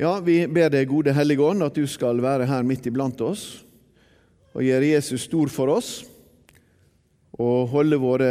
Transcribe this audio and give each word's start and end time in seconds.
Ja, 0.00 0.14
vi 0.24 0.46
ber 0.48 0.70
deg, 0.72 0.86
gode 0.88 1.12
Hellige 1.12 1.44
Ånd, 1.44 1.60
at 1.60 1.76
du 1.76 1.82
skal 1.84 2.22
være 2.24 2.46
her 2.48 2.62
midt 2.64 2.86
iblant 2.88 3.20
oss 3.20 3.42
og 4.56 4.62
gjøre 4.64 4.94
Jesus 4.94 5.26
stor 5.28 5.50
for 5.52 5.68
oss 5.74 5.90
og 7.36 7.68
holde 7.68 7.98
våre 8.00 8.30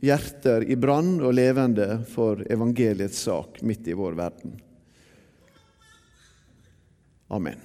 hjerter 0.00 0.64
i 0.64 0.78
brann 0.80 1.18
og 1.20 1.36
levende 1.36 1.98
for 2.08 2.40
evangeliets 2.48 3.20
sak 3.28 3.60
midt 3.68 3.92
i 3.92 3.98
vår 4.00 4.16
verden. 4.16 4.56
Amen. 7.28 7.60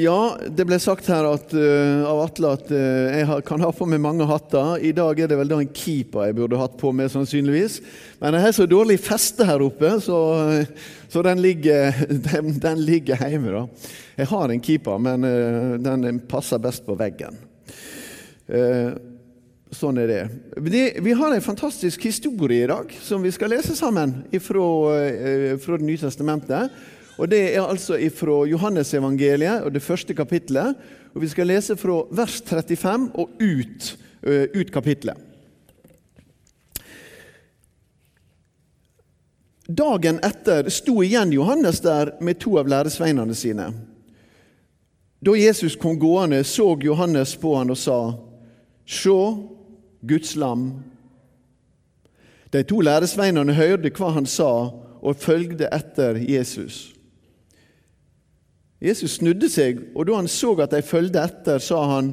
Ja, 0.00 0.38
det 0.48 0.64
ble 0.64 0.78
sagt 0.80 1.04
her 1.12 1.26
at, 1.28 1.50
uh, 1.52 2.06
av 2.08 2.22
Atle 2.22 2.52
at 2.56 2.70
uh, 2.72 3.12
jeg 3.12 3.42
kan 3.44 3.60
ha 3.60 3.68
på 3.76 3.84
meg 3.84 4.00
mange 4.00 4.24
hatter. 4.24 4.78
I 4.80 4.92
dag 4.96 5.18
er 5.20 5.28
det 5.28 5.36
vel 5.36 5.50
da 5.50 5.58
en 5.60 5.68
keeper 5.68 6.30
jeg 6.30 6.36
burde 6.38 6.56
hatt 6.56 6.78
på 6.80 6.94
meg, 6.96 7.10
sannsynligvis. 7.12 7.76
Men 8.22 8.38
jeg 8.38 8.46
har 8.46 8.54
så 8.56 8.66
dårlig 8.70 8.96
feste 9.04 9.44
her 9.44 9.60
oppe, 9.60 9.90
så, 10.00 10.16
så 11.12 11.24
den, 11.26 11.42
ligger, 11.44 11.92
den, 12.30 12.54
den, 12.62 12.80
ligger, 12.88 13.20
hjemme. 13.20 13.52
da. 13.52 13.90
Jeg 14.22 14.30
har 14.32 14.54
en 14.54 14.64
keeper, 14.64 15.04
men 15.10 15.28
uh, 15.28 15.76
den 15.84 16.22
passer 16.30 16.62
best 16.62 16.88
på 16.88 16.96
veggen. 16.96 17.36
sånn 19.72 20.00
er 20.00 20.08
det. 20.08 20.22
det. 20.72 20.86
Vi 21.04 21.12
har 21.16 21.32
en 21.32 21.44
fantastisk 21.44 22.08
historie 22.08 22.64
i 22.64 22.72
dag 22.72 22.90
som 23.04 23.22
vi 23.24 23.30
skal 23.32 23.52
lese 23.52 23.76
sammen 23.76 24.22
fra, 24.40 24.66
fra 25.62 25.78
Det 25.78 25.88
nye 25.88 26.00
testamentet. 26.00 26.72
Og 27.18 27.28
Det 27.30 27.54
er 27.54 27.62
altså 27.62 27.98
fra 28.14 28.46
Johannesevangeliet 28.46 29.62
og 29.62 29.74
det 29.74 29.82
første 29.82 30.14
kapittelet. 30.14 30.74
Og 31.14 31.22
Vi 31.22 31.28
skal 31.28 31.46
lese 31.46 31.76
fra 31.76 32.02
vers 32.10 32.42
35 32.46 33.10
og 33.14 33.30
ut, 33.40 33.98
uh, 34.26 34.60
ut 34.60 34.72
kapittelet. 34.72 35.16
Dagen 39.68 40.18
etter 40.24 40.68
sto 40.68 41.02
igjen 41.02 41.32
Johannes 41.32 41.80
der 41.80 42.16
med 42.20 42.40
to 42.40 42.56
av 42.58 42.68
læresveinene 42.68 43.34
sine. 43.34 43.70
Da 45.22 45.36
Jesus 45.38 45.76
kom 45.76 45.98
gående, 45.98 46.42
så 46.44 46.74
Johannes 46.82 47.36
på 47.38 47.54
han 47.56 47.70
og 47.70 47.78
sa, 47.78 47.98
Sjå, 48.84 49.18
Guds 50.02 50.34
lam. 50.36 50.82
De 52.52 52.64
to 52.66 52.80
læresveinene 52.82 53.54
hørte 53.54 53.92
hva 53.94 54.10
han 54.16 54.26
sa, 54.26 54.50
og 55.02 55.22
følgde 55.22 55.70
etter 55.72 56.18
Jesus. 56.26 56.90
Jesus 58.82 59.20
snudde 59.20 59.46
seg, 59.52 59.78
og 59.94 60.08
da 60.08 60.18
han 60.18 60.28
så 60.30 60.56
at 60.64 60.72
de 60.74 60.82
fulgte 60.82 61.22
etter, 61.22 61.62
sa 61.62 61.84
han, 61.94 62.12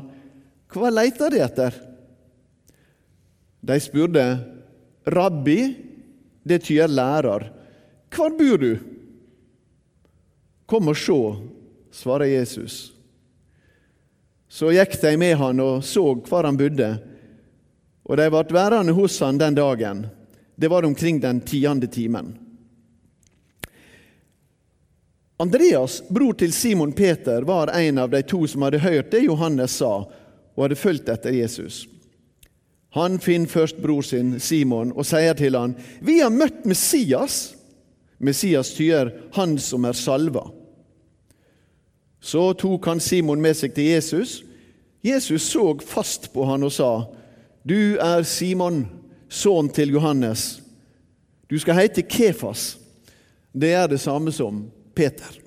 Hva 0.69 0.91
leiter 0.93 1.33
de 1.33 1.41
etter? 1.41 1.77
De 3.65 3.77
spurte, 3.81 4.25
Rabbi, 5.09 5.57
det 6.45 6.61
tyder 6.67 6.91
lærer, 6.91 7.49
hvor 8.13 8.33
bor 8.37 8.61
du? 8.61 8.71
Kom 10.69 10.91
og 10.91 10.97
se, 10.97 11.17
svarer 11.93 12.29
Jesus. 12.29 12.77
Så 14.49 14.69
gikk 14.73 14.95
de 15.01 15.15
med 15.17 15.35
han 15.37 15.61
og 15.61 15.83
så 15.85 16.03
hvor 16.25 16.45
han 16.45 16.57
bodde, 16.57 16.91
og 18.09 18.17
de 18.17 18.29
ble 18.33 18.45
værende 18.53 18.93
hos 18.97 19.17
han 19.21 19.41
den 19.41 19.57
dagen. 19.57 20.05
Det 20.57 20.69
var 20.69 20.85
omkring 20.85 21.21
den 21.21 21.41
tiende 21.41 21.87
timen. 21.87 22.33
Andreas, 25.39 26.03
bror 26.09 26.33
til 26.33 26.53
Simon 26.53 26.91
Peter, 26.91 27.41
var 27.41 27.67
en 27.67 27.97
av 27.97 28.09
de 28.11 28.19
to 28.27 28.41
som 28.47 28.65
hadde 28.65 28.81
hørt 28.83 29.11
det 29.11 29.21
Johannes 29.23 29.77
sa, 29.79 29.93
og 30.03 30.63
hadde 30.65 30.75
fulgt 30.75 31.07
etter 31.07 31.31
Jesus. 31.31 31.85
Han 32.91 33.19
finner 33.23 33.47
først 33.47 33.77
bror 33.79 34.03
sin 34.03 34.33
Simon 34.43 34.91
og 34.91 35.05
sier 35.07 35.37
til 35.39 35.55
han, 35.55 35.75
'Vi 36.01 36.19
har 36.19 36.29
møtt 36.29 36.65
Messias.' 36.65 37.55
Messias 38.19 38.73
tyder 38.73 39.11
'Han 39.31 39.57
som 39.57 39.85
er 39.85 39.93
salva'. 39.93 40.51
Så 42.19 42.53
tok 42.53 42.85
han 42.85 42.99
Simon 42.99 43.41
med 43.41 43.53
seg 43.55 43.73
til 43.73 43.83
Jesus. 43.83 44.43
Jesus 45.03 45.41
så 45.41 45.79
fast 45.79 46.33
på 46.33 46.45
han 46.45 46.63
og 46.63 46.71
sa, 46.71 47.05
'Du 47.65 47.95
er 47.95 48.23
Simon, 48.23 48.87
sønn 49.29 49.69
til 49.69 49.89
Johannes. 49.89 50.61
Du 51.49 51.59
skal 51.59 51.75
heite 51.75 52.01
Kefas.' 52.01 52.77
Det 53.53 53.73
er 53.73 53.87
det 53.87 53.99
samme 53.99 54.31
som 54.31 54.71
Peter. 54.99 55.41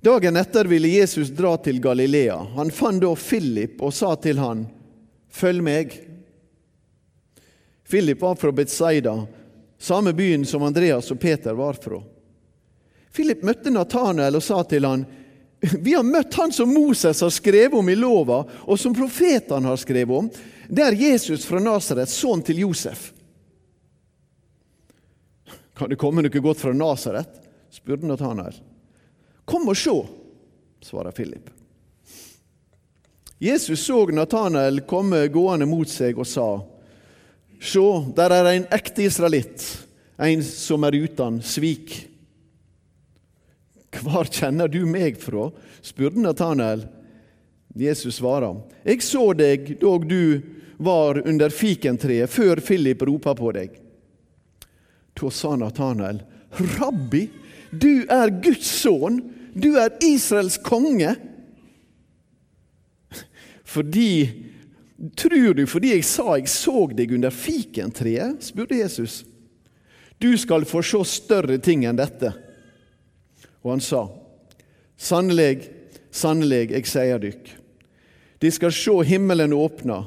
Dagen 0.00 0.36
etter 0.36 0.64
ville 0.64 0.88
Jesus 0.88 1.28
dra 1.28 1.56
til 1.56 1.80
Galilea. 1.80 2.36
Han 2.56 2.70
fant 2.74 2.98
da 3.02 3.12
Philip 3.14 3.78
og 3.78 3.94
sa 3.94 4.16
til 4.16 4.38
han, 4.42 4.64
'Følg 5.30 5.62
meg.' 5.62 5.94
Philip 7.86 8.20
var 8.20 8.34
fra 8.34 8.50
Betzaida, 8.52 9.26
samme 9.78 10.12
byen 10.12 10.44
som 10.44 10.62
Andreas 10.62 11.10
og 11.10 11.20
Peter 11.20 11.54
var 11.54 11.78
fra. 11.78 12.02
Philip 13.14 13.46
møtte 13.46 13.70
Nathanael 13.70 14.34
og 14.34 14.42
sa 14.42 14.64
til 14.64 14.84
han, 14.84 15.06
'Vi 15.60 15.94
har 15.94 16.02
møtt 16.02 16.34
han 16.34 16.52
som 16.52 16.74
Moses 16.74 17.20
har 17.20 17.30
skrevet 17.30 17.78
om 17.78 17.88
i 17.88 17.94
lova, 17.94 18.42
og 18.66 18.78
som 18.78 18.94
profetene 18.94 19.70
har 19.70 19.76
skrevet 19.76 20.18
om.' 20.18 20.30
Det 20.68 20.82
er 20.82 20.98
Jesus 20.98 21.46
fra 21.46 21.62
Nasaret, 21.62 22.08
sønn 22.08 22.42
til 22.42 22.58
Josef. 22.66 23.12
Kan 25.80 25.88
det 25.88 25.96
komme 25.96 26.20
noe 26.20 26.40
godt 26.44 26.60
fra 26.60 26.74
Nasaret? 26.76 27.38
spurte 27.72 28.04
Nathanael. 28.04 28.52
Kom 29.48 29.64
og 29.70 29.78
se, 29.80 29.94
svarer 30.84 31.14
Philip. 31.16 31.48
Jesus 33.40 33.86
så 33.86 34.02
Nathanael 34.12 34.82
komme 34.84 35.22
gående 35.32 35.64
mot 35.70 35.88
seg 35.88 36.20
og 36.20 36.28
sa, 36.28 36.50
Se, 37.60 37.86
der 38.12 38.36
er 38.36 38.50
en 38.50 38.68
ekte 38.76 39.06
israelitt, 39.08 39.64
en 40.20 40.44
som 40.44 40.84
er 40.84 41.00
uten 41.00 41.40
svik. 41.40 41.96
Hvor 44.04 44.28
kjenner 44.28 44.68
du 44.68 44.82
meg 44.84 45.16
fra? 45.20 45.48
spurte 45.80 46.20
Nathanael. 46.20 46.84
Jesus 47.72 48.20
svarer, 48.20 48.66
Jeg 48.84 49.00
så 49.00 49.30
deg 49.32 49.78
da 49.80 49.98
du 50.04 50.42
var 50.76 51.24
under 51.24 51.48
fikentreet, 51.48 52.28
før 52.28 52.60
Philip 52.60 53.08
ropa 53.08 53.32
på 53.32 53.56
deg. 53.56 53.86
Da 55.20 55.30
sa 55.30 55.56
Natanael, 55.56 56.22
'Rabbi, 56.50 57.28
du 57.70 58.06
er 58.08 58.30
Guds 58.42 58.66
sønn, 58.66 59.20
du 59.54 59.76
er 59.76 59.92
Israels 60.02 60.58
konge.' 60.58 61.16
Fordi 63.64 64.46
Tror 65.16 65.54
du 65.54 65.62
fordi 65.66 65.94
jeg 65.94 66.04
sa 66.04 66.34
jeg 66.36 66.48
så 66.52 66.82
deg 66.92 67.12
under 67.16 67.32
fikentreet? 67.32 68.42
spurte 68.44 68.76
Jesus. 68.76 69.22
Du 70.20 70.36
skal 70.36 70.66
få 70.68 70.82
se 70.84 71.00
større 71.08 71.56
ting 71.56 71.86
enn 71.88 71.96
dette. 71.96 72.34
Og 73.64 73.72
han 73.72 73.80
sa, 73.80 74.02
Sannelig, 75.00 75.70
sannelig, 76.12 76.66
jeg 76.74 76.84
sier 76.90 77.22
dykk, 77.22 77.46
de 78.44 78.50
skal 78.52 78.74
se 78.76 78.92
himmelen 79.08 79.54
åpna 79.56 80.02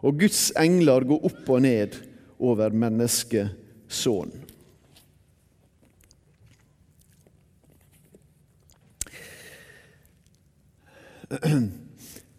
og 0.00 0.20
Guds 0.22 0.48
engler 0.56 1.04
gå 1.04 1.18
opp 1.28 1.50
og 1.52 1.60
ned 1.66 1.98
over 2.40 2.72
menneskesønnen. 2.72 4.47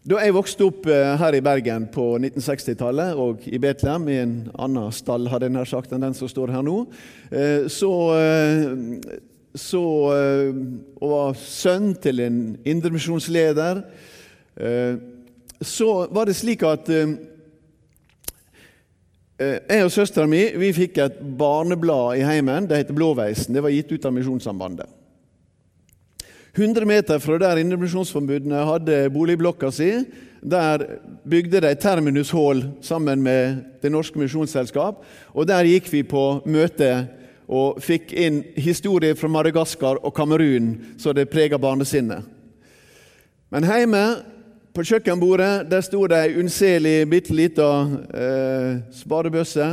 Da 0.10 0.18
jeg 0.24 0.34
vokste 0.34 0.66
opp 0.66 0.88
eh, 0.90 1.12
her 1.20 1.36
i 1.38 1.42
Bergen 1.44 1.84
på 1.94 2.04
1960-tallet, 2.18 3.18
og 3.20 3.44
i 3.46 3.60
Betlehem, 3.62 4.08
i 4.10 4.16
en 4.24 4.36
annen 4.56 4.94
stall 4.96 5.28
hadde 5.30 5.50
jeg 5.50 5.54
nær 5.54 5.68
sagt 5.70 5.92
enn 5.94 6.06
den 6.06 6.16
som 6.18 6.30
står 6.32 6.54
her 6.56 6.64
nå, 6.66 6.78
eh, 7.30 7.68
så, 7.70 7.92
eh, 8.16 9.20
så 9.60 9.84
og 10.10 11.12
var 11.12 11.38
sønn 11.38 11.92
til 12.02 12.24
en 12.24 12.40
indremisjonsleder, 12.70 13.82
så 15.62 15.90
var 16.14 16.28
det 16.30 16.36
slik 16.38 16.64
at 16.68 16.90
jeg 19.40 19.86
og 19.86 19.92
søstera 19.94 20.28
mi 20.30 20.42
vi 20.60 20.70
fikk 20.76 21.00
et 21.02 21.18
barneblad 21.40 22.20
i 22.20 22.26
heimen. 22.28 22.68
Det 22.70 22.78
heter 22.82 22.98
Blåveisen. 22.98 23.56
Det 23.56 23.64
var 23.64 23.74
gitt 23.74 23.94
ut 23.96 24.06
av 24.06 24.14
Misjonssambandet. 24.16 24.99
100 26.56 26.86
meter 26.86 27.20
fra 27.20 27.38
der 27.38 27.62
Indremisjonsforbundene 27.62 28.66
hadde 28.66 29.10
boligblokka 29.14 29.70
si, 29.72 29.92
der 30.42 30.86
bygde 31.30 31.62
de 31.62 31.76
Terminus 31.76 32.32
Hall 32.32 32.64
sammen 32.82 33.22
med 33.22 33.58
Det 33.82 33.92
Norske 33.92 34.20
Misjonsselskap. 34.20 35.04
Og 35.34 35.48
der 35.48 35.68
gikk 35.68 35.92
vi 35.94 36.04
på 36.04 36.42
møte 36.46 37.08
og 37.50 37.82
fikk 37.82 38.14
inn 38.14 38.44
historier 38.58 39.16
fra 39.18 39.28
Madagaskar 39.28 40.02
og 40.06 40.14
Kamerun, 40.14 40.76
så 40.98 41.14
det 41.14 41.30
prega 41.30 41.58
barnesinnet. 41.58 42.26
Men 43.50 43.66
hjemme 43.66 44.04
på 44.74 44.86
kjøkkenbordet 44.86 45.70
der 45.70 45.82
sto 45.82 46.04
det 46.08 46.20
ei 46.24 46.36
unnselig, 46.40 47.08
bitte 47.10 47.34
lita 47.34 47.70
eh, 48.14 48.76
sparebøsse. 48.94 49.70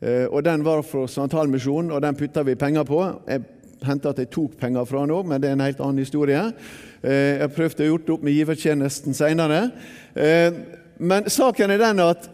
Eh, 0.00 0.26
og 0.28 0.44
Den 0.44 0.64
var 0.64 0.82
fra 0.82 1.06
Santalmisjonen, 1.08 1.90
og 1.90 2.02
den 2.02 2.16
putta 2.16 2.42
vi 2.42 2.54
penger 2.54 2.84
på. 2.84 3.00
Jeg 3.28 3.42
hendte 3.86 4.10
at 4.10 4.20
jeg 4.22 4.30
tok 4.34 4.56
penger 4.60 4.86
fra 4.88 5.04
nå, 5.08 5.20
men 5.26 5.40
det 5.40 5.50
er 5.50 5.56
en 5.56 5.64
helt 5.66 5.80
annen 5.84 6.02
historie. 6.02 6.40
Eh, 7.02 7.38
jeg 7.42 7.54
prøvde 7.54 7.84
å 7.84 7.92
gjort 7.92 8.06
det 8.06 8.14
opp 8.16 8.26
med 8.26 8.36
givertjenesten 8.36 9.16
seinere. 9.16 9.60
Eh, 10.14 10.50
men 10.98 11.28
saken 11.30 11.74
er 11.74 11.82
den 11.82 12.02
at 12.02 12.28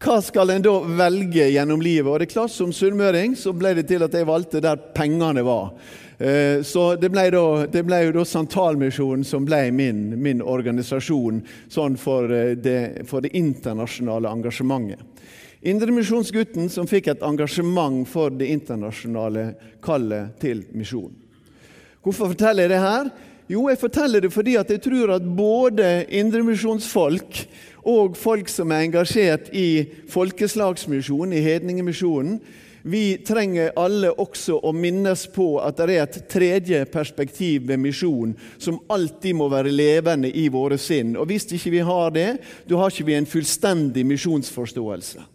hva 0.00 0.16
skal 0.24 0.54
en 0.54 0.64
da 0.64 0.78
velge 0.96 1.50
gjennom 1.52 1.82
livet? 1.84 2.08
Og 2.08 2.20
det 2.20 2.30
er 2.30 2.32
klart 2.32 2.54
Som 2.54 2.72
sunnmøring 2.72 3.34
så 3.36 3.52
ble 3.52 3.74
det 3.76 3.84
til 3.90 4.06
at 4.06 4.14
jeg 4.16 4.28
valgte 4.28 4.62
der 4.64 4.80
pengene 4.96 5.44
var. 5.44 5.74
Eh, 6.16 6.62
så 6.64 6.94
det 6.96 7.10
ble, 7.12 7.26
da, 7.34 7.44
det 7.68 7.84
ble 7.84 7.98
jo 8.06 8.14
da 8.16 8.24
Santalmisjonen 8.24 9.24
som 9.24 9.44
ble 9.44 9.66
min, 9.72 10.06
min 10.16 10.40
organisasjon 10.40 11.42
sånn 11.68 12.00
for 12.00 12.28
det, 12.56 13.04
for 13.08 13.20
det 13.24 13.34
internasjonale 13.36 14.32
engasjementet. 14.32 15.04
Indremisjonsgutten 15.60 16.70
som 16.72 16.86
fikk 16.88 17.10
et 17.12 17.24
engasjement 17.26 18.06
for 18.08 18.32
det 18.32 18.48
internasjonale 18.48 19.50
kallet 19.84 20.38
til 20.40 20.62
misjon. 20.72 21.12
Hvorfor 22.00 22.32
forteller 22.32 22.64
jeg 22.64 22.72
det 22.72 22.80
her? 22.80 23.10
Jo, 23.50 23.66
jeg 23.68 23.80
forteller 23.80 24.24
det 24.24 24.30
fordi 24.32 24.54
jeg 24.54 24.80
tror 24.80 25.16
at 25.18 25.26
både 25.36 26.06
indremisjonsfolk 26.16 27.42
og 27.90 28.16
folk 28.16 28.48
som 28.48 28.72
er 28.72 28.86
engasjert 28.86 29.50
i 29.52 29.84
folkeslagsmisjonen, 30.08 31.34
i 31.36 31.44
hedningemisjonen, 31.44 32.38
vi 32.82 33.18
trenger 33.26 33.74
alle 33.76 34.12
også 34.22 34.56
å 34.64 34.72
minnes 34.72 35.26
på 35.34 35.48
at 35.60 35.76
det 35.76 35.96
er 35.96 36.06
et 36.06 36.22
tredje 36.32 36.78
perspektiv 36.88 37.66
ved 37.68 37.82
misjon 37.82 38.32
som 38.56 38.78
alltid 38.88 39.36
må 39.36 39.50
være 39.52 39.74
levende 39.74 40.30
i 40.32 40.46
våre 40.48 40.78
sinn. 40.80 41.12
Og 41.20 41.28
Hvis 41.28 41.50
ikke 41.52 41.74
vi 41.74 41.84
har 41.84 42.16
det, 42.16 42.30
da 42.64 42.80
har 42.80 42.88
ikke 42.88 43.10
vi 43.10 43.18
en 43.18 43.28
fullstendig 43.28 44.06
misjonsforståelse. 44.08 45.26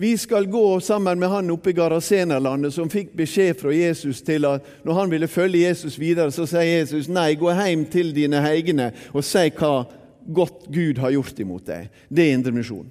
Vi 0.00 0.18
skal 0.18 0.46
gå 0.46 0.80
sammen 0.80 1.18
med 1.18 1.28
han 1.28 1.50
oppe 1.52 1.70
i 1.70 1.76
Garasenerlandet 1.76 2.72
som 2.72 2.88
fikk 2.88 3.10
beskjed 3.20 3.58
fra 3.60 3.72
Jesus 3.74 4.22
til 4.24 4.46
at 4.48 4.64
når 4.80 4.94
han 4.96 5.10
ville 5.12 5.28
følge 5.28 5.66
Jesus 5.66 5.98
videre, 6.00 6.32
så 6.32 6.46
sier 6.48 6.78
Jesus 6.78 7.10
nei, 7.12 7.34
gå 7.36 7.50
hjem 7.52 7.82
til 7.92 8.14
dine 8.16 8.40
heigene 8.40 8.86
og 9.12 9.20
si 9.28 9.42
hva 9.58 9.82
godt 10.24 10.70
Gud 10.72 11.02
har 11.04 11.12
gjort 11.12 11.42
imot 11.44 11.66
deg. 11.68 11.90
Det 12.08 12.24
er 12.24 12.32
indremisjon. 12.32 12.86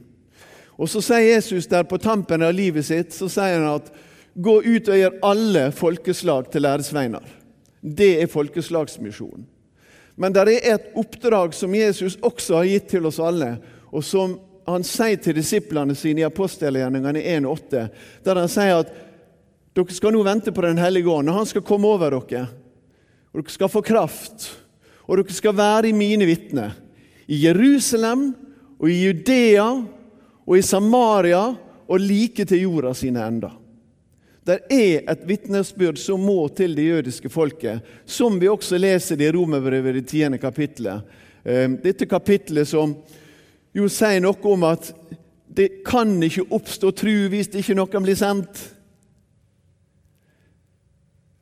Og 0.77 0.91
så 0.93 1.01
sier 1.01 1.31
Jesus 1.31 1.65
der 1.71 1.87
på 1.89 1.97
tampen 1.97 2.45
av 2.45 2.53
livet 2.53 2.85
sitt 2.85 3.17
så 3.17 3.25
sier 3.25 3.57
han 3.57 3.79
at 3.79 3.89
gå 4.37 4.59
ut 4.67 4.91
og 4.93 5.01
gjør 5.01 5.17
alle 5.31 5.63
folkeslag 5.73 6.51
til 6.53 6.61
læresveiner. 6.67 7.25
Det 7.81 8.11
er 8.21 8.29
folkeslagsmisjonen. 8.29 9.47
Men 10.13 10.37
det 10.37 10.45
er 10.45 10.75
et 10.75 10.93
oppdrag 10.93 11.57
som 11.57 11.73
Jesus 11.73 12.19
også 12.21 12.61
har 12.61 12.69
gitt 12.69 12.87
til 12.93 13.09
oss 13.09 13.17
alle, 13.17 13.55
og 13.89 14.05
som 14.05 14.37
han 14.75 14.85
sier 14.87 15.19
til 15.21 15.37
disiplene 15.37 15.95
sine 15.97 16.23
i 16.23 16.27
apostelgjerningene 16.27 17.21
1,8, 17.37 17.85
der 18.25 18.41
han 18.41 18.51
sier 18.51 18.81
at 18.83 18.91
dere 19.77 19.95
skal 19.95 20.13
nå 20.15 20.23
vente 20.25 20.51
på 20.51 20.65
Den 20.65 20.81
hellige 20.81 21.09
ånd, 21.09 21.29
og 21.29 21.41
han 21.41 21.49
skal 21.49 21.65
komme 21.65 21.87
over 21.87 22.17
dere. 22.17 22.47
Og 23.31 23.41
dere 23.41 23.53
skal 23.53 23.71
få 23.71 23.83
kraft, 23.85 24.49
og 25.07 25.21
dere 25.21 25.35
skal 25.35 25.57
være 25.57 25.91
i 25.91 25.95
mine 25.95 26.27
vitner 26.27 26.75
i 27.29 27.43
Jerusalem 27.45 28.31
og 28.79 28.89
i 28.89 28.99
Judea 29.03 29.67
og 30.49 30.57
i 30.57 30.65
Samaria 30.65 31.43
og 31.89 32.01
like 32.01 32.45
til 32.45 32.65
jorda 32.65 32.93
sine 32.97 33.21
ender. 33.21 33.53
Det 34.45 34.63
er 34.73 35.03
et 35.11 35.25
vitnesbyrd 35.29 35.99
som 36.01 36.23
må 36.25 36.47
til 36.57 36.73
det 36.73 36.87
jødiske 36.87 37.29
folket, 37.29 37.85
som 38.05 38.39
vi 38.41 38.49
også 38.49 38.79
leser 38.81 39.21
i 39.21 39.29
Romerbrevet 39.35 39.99
i 39.99 40.05
tiende 40.09 40.39
kapittelet. 40.41 41.05
Ehm, 41.43 41.77
dette 41.83 42.07
kapittelet 42.09 42.67
som 42.67 42.95
jo 43.75 43.87
sier 43.91 44.21
noe 44.23 44.49
om 44.49 44.65
at 44.67 44.91
det 45.49 45.81
kan 45.87 46.11
ikke 46.23 46.47
oppstå 46.55 46.91
tru 46.97 47.13
hvis 47.31 47.49
det 47.51 47.63
ikke 47.63 47.77
noen 47.77 48.05
blir 48.05 48.17
sendt 48.17 48.61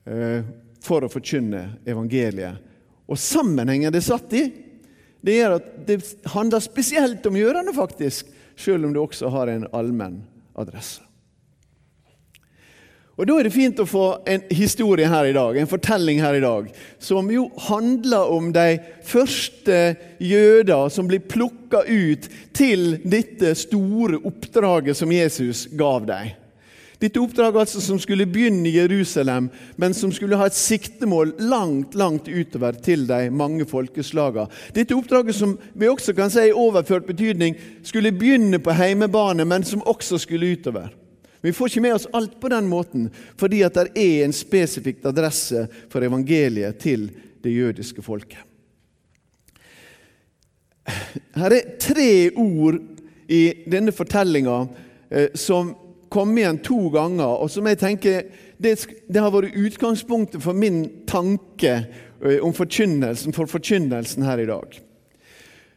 ehm, 0.08 0.48
for 0.84 1.04
å 1.04 1.12
forkynne 1.12 1.82
evangeliet. 1.88 2.64
Og 3.08 3.20
sammenhengen 3.20 3.92
det 3.94 4.02
er 4.02 4.08
satt 4.08 4.34
i, 4.36 4.46
det 5.24 5.36
gjør 5.36 5.58
at 5.58 5.68
det 5.88 6.00
handler 6.34 6.64
spesielt 6.64 7.26
om 7.28 7.38
gjørende, 7.40 7.74
faktisk, 7.76 8.30
selv 8.60 8.88
om 8.88 8.96
det 8.96 9.02
også 9.02 9.32
har 9.34 9.52
en 9.52 9.68
allmenn 9.76 10.22
adresse. 10.58 11.04
Og 13.18 13.26
Da 13.26 13.34
er 13.34 13.48
det 13.48 13.54
fint 13.56 13.80
å 13.82 13.88
få 13.90 14.06
en 14.30 14.44
historie 14.54 15.08
her 15.10 15.26
i 15.26 15.34
dag, 15.34 15.58
en 15.58 15.70
fortelling 15.70 16.20
her 16.22 16.36
i 16.38 16.42
dag, 16.44 16.68
som 17.02 17.32
jo 17.34 17.48
handler 17.66 18.30
om 18.30 18.52
de 18.54 18.78
første 19.02 19.96
jøder 20.22 20.92
som 20.94 21.10
blir 21.10 21.26
plukka 21.26 21.82
ut 21.88 22.28
til 22.54 23.00
dette 23.02 23.56
store 23.58 24.20
oppdraget 24.22 25.00
som 25.00 25.12
Jesus 25.12 25.66
gav 25.74 26.06
dem. 26.06 26.36
Dette 27.02 27.22
oppdraget 27.22 27.60
altså 27.62 27.82
som 27.82 27.98
skulle 28.02 28.26
begynne 28.30 28.70
i 28.70 28.76
Jerusalem, 28.78 29.50
men 29.78 29.94
som 29.94 30.14
skulle 30.14 30.38
ha 30.38 30.48
et 30.50 30.58
siktemål 30.58 31.36
langt 31.50 31.98
langt 31.98 32.30
utover 32.30 32.78
til 32.86 33.06
de 33.10 33.32
mange 33.34 33.66
folkeslagene. 33.70 34.46
Dette 34.78 34.98
oppdraget 34.98 35.38
som 35.38 35.58
vi 35.74 35.90
også 35.90 36.14
kan 36.18 36.34
si 36.34 36.48
i 36.50 36.54
overført 36.54 37.10
betydning 37.10 37.58
skulle 37.86 38.14
begynne 38.14 38.62
på 38.62 38.78
heimebane, 38.78 39.46
men 39.46 39.66
som 39.66 39.86
også 39.86 40.22
skulle 40.22 40.54
utover. 40.58 40.90
Vi 41.48 41.54
får 41.56 41.70
ikke 41.72 41.82
med 41.86 41.96
oss 41.96 42.10
alt 42.18 42.34
på 42.42 42.50
den 42.52 42.68
måten, 42.68 43.08
fordi 43.40 43.62
at 43.64 43.78
det 43.78 43.94
er 43.96 44.26
en 44.26 44.36
spesifikk 44.36 45.06
adresse 45.08 45.64
for 45.88 46.04
evangeliet 46.04 46.76
til 46.84 47.08
det 47.44 47.54
jødiske 47.54 48.04
folket. 48.04 48.42
Her 51.38 51.56
er 51.56 51.70
tre 51.80 52.12
ord 52.36 52.82
i 53.32 53.42
denne 53.68 53.94
fortellinga 53.96 54.58
eh, 55.12 55.30
som 55.36 55.72
kom 56.12 56.36
igjen 56.36 56.60
to 56.64 56.90
ganger, 56.92 57.40
og 57.40 57.52
som 57.52 57.68
jeg 57.68 57.80
tenker 57.80 58.28
det, 58.60 58.76
det 59.08 59.24
har 59.24 59.32
vært 59.32 59.56
utgangspunktet 59.56 60.44
for 60.44 60.56
min 60.56 60.84
tanke 61.08 61.74
eh, 61.78 62.44
om 62.44 62.56
forkynnelsen, 62.56 63.36
for 63.36 63.48
forkynnelsen 63.48 64.28
her 64.28 64.44
i 64.44 64.50
dag. 64.52 64.80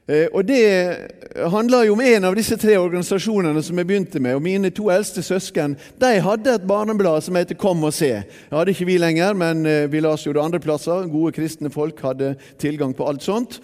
Eh, 0.09 0.27
og 0.33 0.49
Det 0.49 0.97
handler 1.37 1.85
jo 1.85 1.93
om 1.93 2.01
en 2.01 2.25
av 2.25 2.35
disse 2.35 2.57
tre 2.57 2.77
organisasjonene 2.79 3.63
som 3.63 3.79
jeg 3.79 3.87
begynte 3.87 4.21
med. 4.21 4.35
og 4.35 4.43
Mine 4.43 4.71
to 4.71 4.89
eldste 4.91 5.23
søsken 5.23 5.77
de 6.01 6.21
hadde 6.21 6.55
et 6.55 6.67
barneblad 6.67 7.23
som 7.23 7.37
heter 7.37 7.55
Kom 7.55 7.85
og 7.85 7.93
se. 7.95 8.23
Det 8.25 8.59
hadde 8.59 8.71
ikke 8.71 8.87
vi 8.87 8.99
lenger, 8.99 9.35
men 9.35 9.67
eh, 9.67 9.93
vi 9.93 10.01
las 10.01 10.27
jo 10.27 10.33
det 10.33 10.43
andre 10.43 10.61
plasser. 10.61 11.07
Gode 11.11 11.33
kristne 11.33 11.71
folk 11.71 12.01
hadde 12.01 12.35
tilgang 12.59 12.95
på 12.97 13.07
alt 13.07 13.23
sånt. 13.23 13.61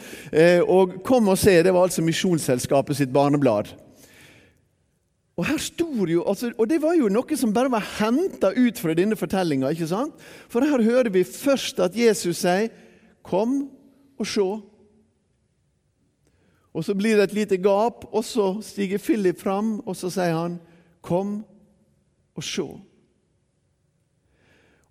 Og 0.69 1.03
Kom 1.05 1.29
og 1.29 1.39
se 1.39 1.63
det 1.63 1.75
var 1.75 1.89
altså 1.89 2.03
Misjonsselskapet 2.03 2.97
sitt 2.97 3.13
barneblad. 3.13 3.73
Og 5.37 5.45
her 5.45 5.59
stod 5.61 6.09
jo, 6.09 6.23
altså, 6.25 6.53
og 6.59 6.69
det 6.71 6.79
var 6.81 6.95
jo 6.97 7.11
noe 7.13 7.37
som 7.37 7.53
bare 7.53 7.69
var 7.69 7.85
henta 7.99 8.55
ut 8.57 8.79
fra 8.81 8.95
denne 8.97 9.19
fortellinga. 9.21 9.69
For 10.49 10.65
her 10.65 10.83
hører 10.83 11.11
vi 11.13 11.25
først 11.25 11.81
at 11.81 11.97
Jesus 11.97 12.37
sier 12.37 12.69
'Kom 13.23 13.69
og 14.19 14.27
se'. 14.27 14.76
Og 16.77 16.85
Så 16.85 16.93
blir 16.95 17.17
det 17.17 17.31
et 17.31 17.39
lite 17.39 17.57
gap, 17.57 18.05
og 18.13 18.25
så 18.25 18.59
stiger 18.61 19.01
Philip 19.01 19.39
fram, 19.41 19.81
og 19.87 19.97
så 19.97 20.11
sier 20.13 20.37
han 20.37 20.61
'Kom 21.03 21.45
og 22.37 22.43
se'. 22.43 22.81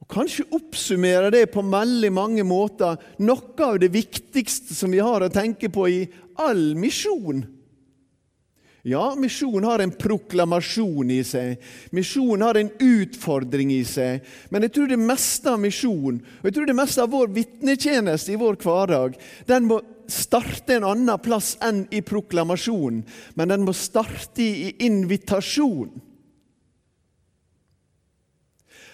Og 0.02 0.08
Kanskje 0.10 0.46
oppsummerer 0.52 1.30
det 1.30 1.52
på 1.52 1.62
veldig 1.62 2.12
mange 2.14 2.44
måter 2.44 2.98
noe 3.20 3.64
av 3.64 3.80
det 3.80 3.94
viktigste 3.94 4.74
som 4.74 4.92
vi 4.92 4.98
har 4.98 5.22
å 5.22 5.30
tenke 5.30 5.70
på 5.70 5.88
i 5.90 6.08
all 6.38 6.76
misjon. 6.76 7.55
Ja, 8.86 9.16
misjon 9.18 9.64
har 9.66 9.82
en 9.82 9.92
proklamasjon 9.98 11.10
i 11.10 11.24
seg. 11.26 11.58
Misjon 11.90 12.44
har 12.46 12.60
en 12.60 12.70
utfordring 12.70 13.72
i 13.74 13.82
seg. 13.82 14.22
Men 14.54 14.62
jeg 14.68 14.76
tror 14.76 14.92
det 14.92 15.00
meste 15.02 15.50
av 15.50 15.58
misjon, 15.64 16.20
og 16.22 16.46
jeg 16.46 16.54
tror 16.54 16.70
det 16.70 16.76
meste 16.78 17.02
av 17.02 17.10
vår 17.16 17.34
vitnetjeneste 17.34 18.36
i 18.36 18.38
vår 18.38 18.60
hverdag, 18.62 19.18
den 19.50 19.66
må 19.72 19.80
starte 20.06 20.78
en 20.78 20.86
annen 20.86 21.18
plass 21.26 21.56
enn 21.66 21.88
i 21.90 22.04
proklamasjon, 22.06 23.02
men 23.34 23.56
den 23.56 23.66
må 23.66 23.74
starte 23.74 24.46
i 24.46 24.76
invitasjon. 24.86 25.90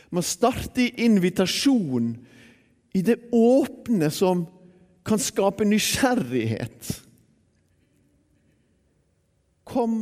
Den 0.08 0.16
må 0.16 0.24
starte 0.24 0.88
i 0.88 1.04
invitasjon, 1.04 2.14
i 2.96 3.04
det 3.04 3.20
åpne 3.36 4.08
som 4.12 4.48
kan 5.04 5.20
skape 5.20 5.68
nysgjerrighet. 5.68 7.11
Kom 9.72 9.98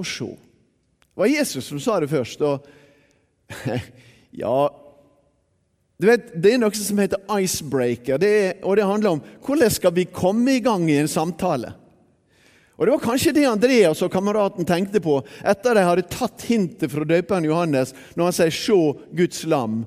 og 0.00 0.06
se. 0.06 0.28
Det 1.10 1.22
var 1.22 1.30
Jesus 1.30 1.66
som 1.70 1.80
sa 1.82 1.98
det 2.00 2.10
først. 2.10 2.42
Og 2.42 2.66
ja, 4.42 4.68
Du 6.00 6.06
vet, 6.08 6.30
Det 6.32 6.54
er 6.54 6.60
noe 6.62 6.72
som 6.72 7.00
heter 7.02 7.20
icebreaker, 7.36 8.16
det 8.18 8.30
er, 8.30 8.52
og 8.64 8.78
det 8.78 8.86
handler 8.88 9.18
om 9.18 9.22
hvordan 9.44 9.70
skal 9.70 9.92
vi 9.92 10.06
komme 10.08 10.56
i 10.56 10.62
gang 10.64 10.86
i 10.88 10.96
en 10.96 11.10
samtale. 11.10 11.74
Og 12.80 12.86
Det 12.86 12.94
var 12.94 13.02
kanskje 13.04 13.34
det 13.36 13.44
Andreas 13.44 14.00
og 14.00 14.12
kameraten 14.12 14.64
tenkte 14.64 15.02
på 15.04 15.18
etter 15.44 15.76
de 15.76 15.84
hadde 15.84 16.08
tatt 16.08 16.46
hintet 16.48 16.88
fra 16.88 17.04
døperen 17.04 17.44
Johannes 17.44 17.92
når 18.16 18.24
han 18.24 18.32
sier 18.32 18.50
'se 18.50 18.78
Guds 19.12 19.44
lam'. 19.44 19.84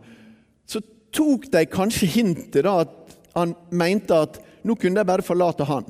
Så 0.67 0.81
tok 1.12 1.50
de 1.51 1.65
kanskje 1.65 2.05
hintet 2.05 2.63
da 2.63 2.81
at 2.81 3.17
han 3.33 3.55
mente 3.72 4.13
at 4.13 4.38
nå 4.63 4.75
kunne 4.75 5.01
de 5.01 5.05
bare 5.05 5.25
forlate 5.25 5.65
han 5.65 5.86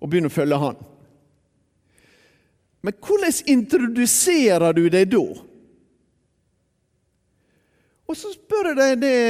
og 0.00 0.10
begynne 0.10 0.30
å 0.30 0.38
følge 0.38 0.58
han. 0.58 0.76
Men 2.84 2.92
hvordan 3.00 3.32
introduserer 3.48 4.76
du 4.76 4.82
deg 4.92 5.08
da? 5.14 5.24
Og 8.04 8.16
så 8.18 8.32
spør 8.34 8.68
jeg 8.70 8.76
deg 8.76 8.98
det 9.00 9.20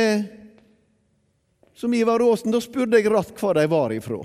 som 1.79 1.95
Ivar 1.95 2.25
Aasen. 2.25 2.51
Da 2.51 2.59
spurte 2.63 2.99
jeg 2.99 3.13
ratt 3.13 3.31
hvor 3.39 3.55
de 3.55 3.69
var 3.71 3.95
ifra. 3.95 4.19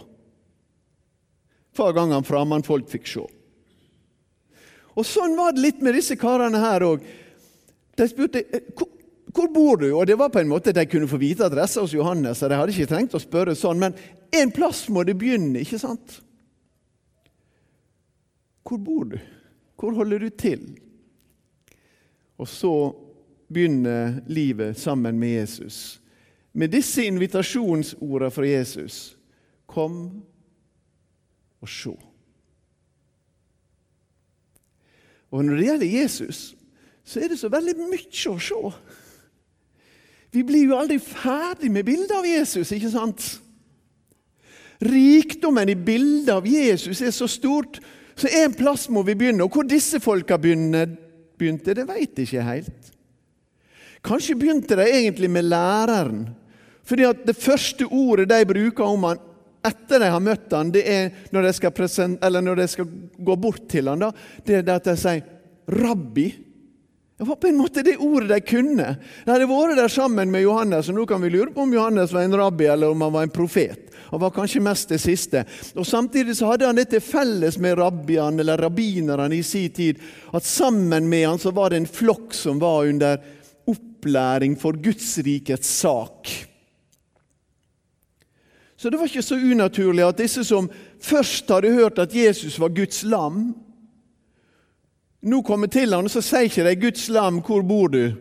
Hver 1.77 1.93
gang 1.93 2.15
han 2.15 2.25
fremmedfolk 2.25 2.89
fikk 2.89 3.05
se. 3.11 3.25
Og 4.97 5.05
Sånn 5.05 5.37
var 5.37 5.53
det 5.53 5.61
litt 5.63 5.83
med 5.85 5.93
disse 5.95 6.17
karene 6.19 6.59
her 6.63 6.87
òg. 6.87 7.05
De 8.01 8.07
spurte 8.09 8.41
eh, 8.41 8.65
hvor, 8.73 9.51
bor 9.53 9.77
du? 9.77 9.91
Og 9.93 10.07
det 10.09 10.17
var 10.17 10.33
på 10.33 10.41
en 10.41 10.49
måte 10.49 10.73
De 10.73 10.87
kunne 10.89 11.07
få 11.07 11.19
vite 11.21 11.45
adressa 11.45 11.83
hos 11.85 11.93
Johannes, 11.93 12.41
så 12.41 12.49
de 12.49 12.57
hadde 12.57 12.73
ikke 12.73 12.89
trengt 12.89 13.13
å 13.13 13.21
spørre 13.21 13.53
sånn. 13.55 13.79
Men 13.79 13.93
en 14.33 14.51
plass 14.55 14.87
må 14.89 15.05
det 15.05 15.19
begynne, 15.21 15.61
ikke 15.61 15.79
sant? 15.79 16.17
Hvor 18.63 18.77
bor 18.77 19.03
du? 19.03 19.17
Hvor 19.79 19.95
holder 19.95 20.19
du 20.19 20.29
til? 20.29 20.79
Og 22.37 22.47
så 22.47 22.73
begynner 23.53 24.19
livet 24.27 24.79
sammen 24.79 25.19
med 25.19 25.29
Jesus. 25.29 26.01
Med 26.53 26.71
disse 26.71 27.05
invitasjonsordene 27.05 28.31
fra 28.31 28.47
Jesus. 28.47 29.17
Kom 29.67 30.23
og 31.61 31.69
se. 31.69 31.95
Og 35.31 35.45
når 35.45 35.55
det 35.55 35.65
gjelder 35.65 35.99
Jesus, 36.01 36.55
så 37.03 37.19
er 37.19 37.27
det 37.27 37.39
så 37.39 37.49
veldig 37.49 37.75
mye 37.77 38.31
å 38.31 38.39
se. 38.41 38.71
Vi 40.33 40.43
blir 40.45 40.69
jo 40.69 40.77
aldri 40.77 40.99
ferdig 41.01 41.71
med 41.73 41.85
bildet 41.85 42.13
av 42.13 42.25
Jesus, 42.27 42.71
ikke 42.71 42.91
sant? 42.93 43.29
Rikdommen 44.85 45.69
i 45.69 45.75
bildet 45.75 46.29
av 46.33 46.45
Jesus 46.47 47.01
er 47.01 47.13
så 47.13 47.27
stort, 47.27 47.79
så 48.19 48.31
en 48.43 48.53
plass 48.53 48.87
må 48.91 49.03
vi 49.07 49.15
begynne. 49.17 49.45
Og 49.45 49.53
hvor 49.53 49.67
disse 49.67 50.01
folka 50.03 50.37
begynte, 50.39 51.75
det 51.75 51.87
veit 51.87 52.17
jeg 52.19 52.27
ikke 52.27 52.47
helt. 52.47 52.91
Kanskje 54.05 54.37
begynte 54.39 54.77
de 54.79 54.85
egentlig 54.87 55.29
med 55.31 55.47
læreren. 55.47 56.27
Fordi 56.83 57.05
at 57.05 57.25
Det 57.27 57.35
første 57.35 57.85
ordet 57.85 58.29
de 58.29 58.45
bruker 58.45 58.83
om 58.83 59.03
han 59.03 59.25
etter 59.65 59.99
de 59.99 60.07
har 60.07 60.23
møtt 60.23 60.53
han, 60.55 60.69
det 60.71 60.85
er 60.87 61.09
når 61.35 61.49
de 61.49 61.53
skal, 61.53 61.73
present, 61.75 62.21
når 62.21 62.61
de 62.61 62.67
skal 62.71 62.87
gå 63.19 63.35
bort 63.35 63.65
til 63.69 63.89
han, 63.91 63.99
da, 63.99 64.11
det 64.45 64.61
er 64.61 64.69
at 64.75 64.87
de 64.87 64.95
sier 64.97 65.25
'rabbi'. 65.67 66.48
Det 67.19 67.25
var 67.25 67.35
på 67.35 67.47
en 67.47 67.57
måte 67.57 67.81
det 67.83 67.97
ordet 67.97 68.29
de 68.29 68.39
kunne. 68.47 68.93
De 69.25 69.31
hadde 69.33 69.47
vært 69.49 69.75
der 69.75 69.91
sammen 69.91 70.29
med 70.31 70.45
Johannes, 70.45 70.87
og 70.87 70.95
nå 70.95 71.03
kan 71.03 71.19
vi 71.19 71.33
lure 71.33 71.51
på 71.51 71.65
om 71.65 71.73
Johannes 71.75 72.13
var 72.15 72.23
en 72.23 72.37
rabbi 72.39 72.69
eller 72.71 72.93
om 72.93 73.01
han 73.03 73.11
var 73.11 73.27
en 73.27 73.33
profet. 73.35 73.89
Han 74.13 74.21
var 74.23 74.31
kanskje 74.31 74.61
mest 74.63 74.93
det 74.93 75.01
siste. 75.03 75.41
Og 75.75 75.83
Samtidig 75.83 76.37
så 76.39 76.53
hadde 76.53 76.69
han 76.69 76.79
det 76.79 76.87
til 76.93 77.03
felles 77.03 77.59
med 77.59 77.75
rabbiene 77.75 78.39
eller 78.39 78.63
rabbinerne 78.63 79.35
i 79.35 79.43
sin 79.43 79.67
tid, 79.75 79.99
at 80.31 80.47
sammen 80.47 81.11
med 81.11 81.27
han 81.27 81.43
så 81.43 81.51
var 81.51 81.75
det 81.75 81.83
en 81.83 81.91
flokk 81.91 82.31
som 82.39 82.63
var 82.63 82.87
under 82.87 83.19
opplæring 83.67 84.55
for 84.55 84.79
Guds 84.79 85.17
rikets 85.27 85.75
sak. 85.83 86.31
Så 88.79 88.87
det 88.87 88.95
var 88.95 89.11
ikke 89.11 89.27
så 89.27 89.35
unaturlig 89.35 90.07
at 90.07 90.23
disse 90.23 90.47
som 90.47 90.71
først 91.03 91.51
hadde 91.51 91.75
hørt 91.75 91.99
at 91.99 92.15
Jesus 92.15 92.55
var 92.63 92.71
Guds 92.71 93.03
lam, 93.03 93.49
nå 95.21 95.41
kommer 95.43 95.67
til 95.67 95.93
ham, 95.93 96.07
og 96.07 96.13
så 96.13 96.23
sier 96.23 96.47
ikke 96.47 96.65
de 96.67 96.75
'Guds 96.79 97.07
lam, 97.09 97.41
hvor 97.43 97.63
bor 97.63 97.87
du?' 97.91 98.15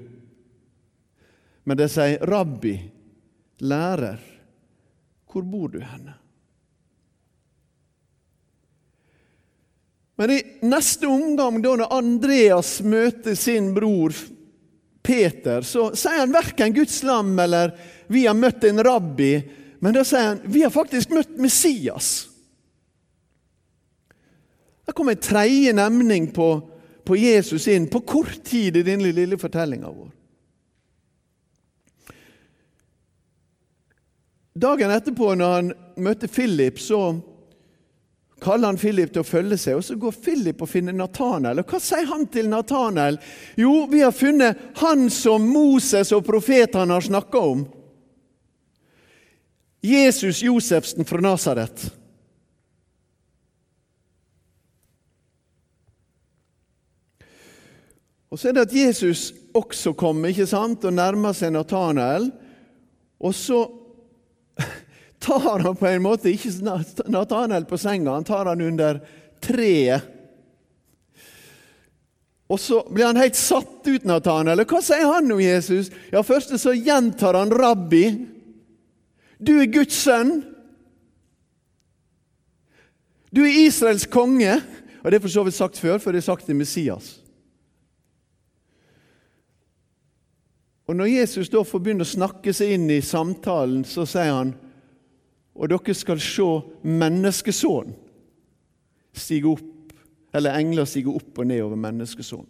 Men 1.64 1.76
de 1.76 1.88
sier 1.88 2.18
'Rabbi, 2.24 2.74
lærer, 3.60 4.18
hvor 5.30 5.42
bor 5.42 5.68
du 5.68 5.80
henne?' 5.80 6.16
Men 10.18 10.30
i 10.34 10.40
neste 10.66 11.06
omgang, 11.06 11.60
da 11.62 11.76
når 11.78 11.92
Andreas 11.94 12.80
møter 12.82 13.36
sin 13.38 13.70
bror 13.74 14.16
Peter, 15.02 15.62
så 15.62 15.92
sier 15.94 16.24
han 16.24 16.34
verken 16.34 16.74
Guds 16.74 17.02
lam 17.06 17.38
eller 17.38 17.70
'vi 18.08 18.26
har 18.26 18.34
møtt 18.34 18.64
en 18.64 18.82
rabbi', 18.82 19.44
men 19.80 19.94
da 19.94 20.02
sier 20.04 20.32
han 20.32 20.40
'vi 20.44 20.62
har 20.62 20.74
faktisk 20.74 21.10
møtt 21.14 21.38
Messias'. 21.38 22.26
Her 24.86 24.92
kommer 24.92 25.12
en 25.12 25.22
tredje 25.22 25.72
nemning 25.72 26.32
på, 26.34 26.48
på, 27.08 27.16
Jesus 27.16 27.64
inn 27.72 27.88
på 27.88 28.02
kort 28.04 28.42
tid 28.44 28.76
i 28.76 28.84
denne 28.84 29.12
lille 29.16 29.38
fortellinga 29.40 29.88
vår. 29.88 30.10
Dagen 34.58 34.90
etterpå, 34.90 35.32
når 35.38 35.54
han 35.54 35.72
møtte 36.02 36.28
Philip, 36.28 36.80
så 36.82 37.00
kaller 38.42 38.72
han 38.72 38.78
Philip 38.78 39.12
til 39.12 39.22
å 39.22 39.26
følge 39.26 39.58
seg. 39.58 39.78
og 39.78 39.84
Så 39.86 39.96
går 40.00 40.18
Philip 40.24 40.62
og 40.62 40.70
finner 40.70 40.96
Nathanael. 40.96 41.62
Og 41.62 41.72
hva 41.72 41.80
sier 41.82 42.08
han 42.10 42.26
til 42.26 42.50
Nathanael? 42.50 43.20
Jo, 43.56 43.86
vi 43.90 44.02
har 44.02 44.14
funnet 44.14 44.58
han 44.82 45.06
som 45.14 45.46
Moses 45.46 46.12
og 46.16 46.26
profetene 46.26 46.98
har 46.98 47.06
snakka 47.06 47.44
om. 47.54 47.64
Jesus 49.80 50.42
Josefsen 50.42 51.06
fra 51.06 51.22
Nasaret. 51.22 51.86
Og 58.28 58.38
så 58.38 58.50
er 58.50 58.56
det 58.56 58.66
at 58.66 58.76
Jesus 58.76 59.32
også 59.56 59.94
kommer 59.96 60.32
ikke 60.32 60.46
sant, 60.48 60.84
og 60.84 60.92
nærmer 60.94 61.36
seg 61.36 61.54
Nathanael. 61.54 62.28
Og 63.20 63.34
så 63.34 63.62
tar 65.24 65.64
han 65.64 65.78
på 65.78 65.88
en 65.88 66.04
måte 66.04 66.30
ikke 66.32 66.52
Nathanael 67.08 67.66
på 67.68 67.80
senga, 67.80 68.18
han 68.18 68.28
tar 68.28 68.50
han 68.50 68.64
under 68.64 69.00
treet. 69.44 70.14
Og 72.48 72.60
så 72.60 72.80
blir 72.88 73.10
han 73.10 73.20
helt 73.20 73.36
satt 73.36 73.84
ut, 73.84 74.04
Nathanael. 74.08 74.64
Hva 74.64 74.80
sier 74.80 75.04
han 75.04 75.28
om 75.32 75.40
Jesus? 75.42 75.90
Ja, 76.12 76.22
Først 76.24 76.54
så 76.56 76.72
gjentar 76.72 77.36
han 77.36 77.52
'rabbi'. 77.52 78.26
Du 79.38 79.58
er 79.60 79.68
Guds 79.68 79.94
sønn. 79.94 80.42
Du 83.36 83.42
er 83.44 83.66
Israels 83.66 84.06
konge. 84.06 84.62
Og 85.04 85.10
Det 85.10 85.16
er 85.16 85.20
for 85.20 85.28
så 85.28 85.44
vidt 85.44 85.54
sagt 85.54 85.78
før, 85.78 85.98
for 85.98 86.12
det 86.12 86.18
er 86.18 86.30
sagt 86.32 86.46
til 86.46 86.56
Messias. 86.56 87.20
Og 90.88 90.96
Når 90.96 91.04
Jesus 91.04 91.50
da 91.52 91.60
får 91.62 91.82
begynne 91.84 92.06
å 92.06 92.08
snakke 92.08 92.52
seg 92.56 92.74
inn 92.78 92.90
i 92.90 93.02
samtalen, 93.04 93.84
så 93.84 94.06
sier 94.08 94.32
han 94.32 94.54
og 95.58 95.66
dere 95.72 95.94
skal 95.94 96.20
se 96.22 96.46
Menneskesønnen 96.86 97.96
stige 99.18 99.50
opp, 99.50 99.92
eller 100.34 100.54
engler 100.54 100.86
stige 100.86 101.10
opp 101.10 101.40
og 101.40 101.48
ned 101.50 101.64
over 101.64 101.80
menneskesonen. 101.80 102.46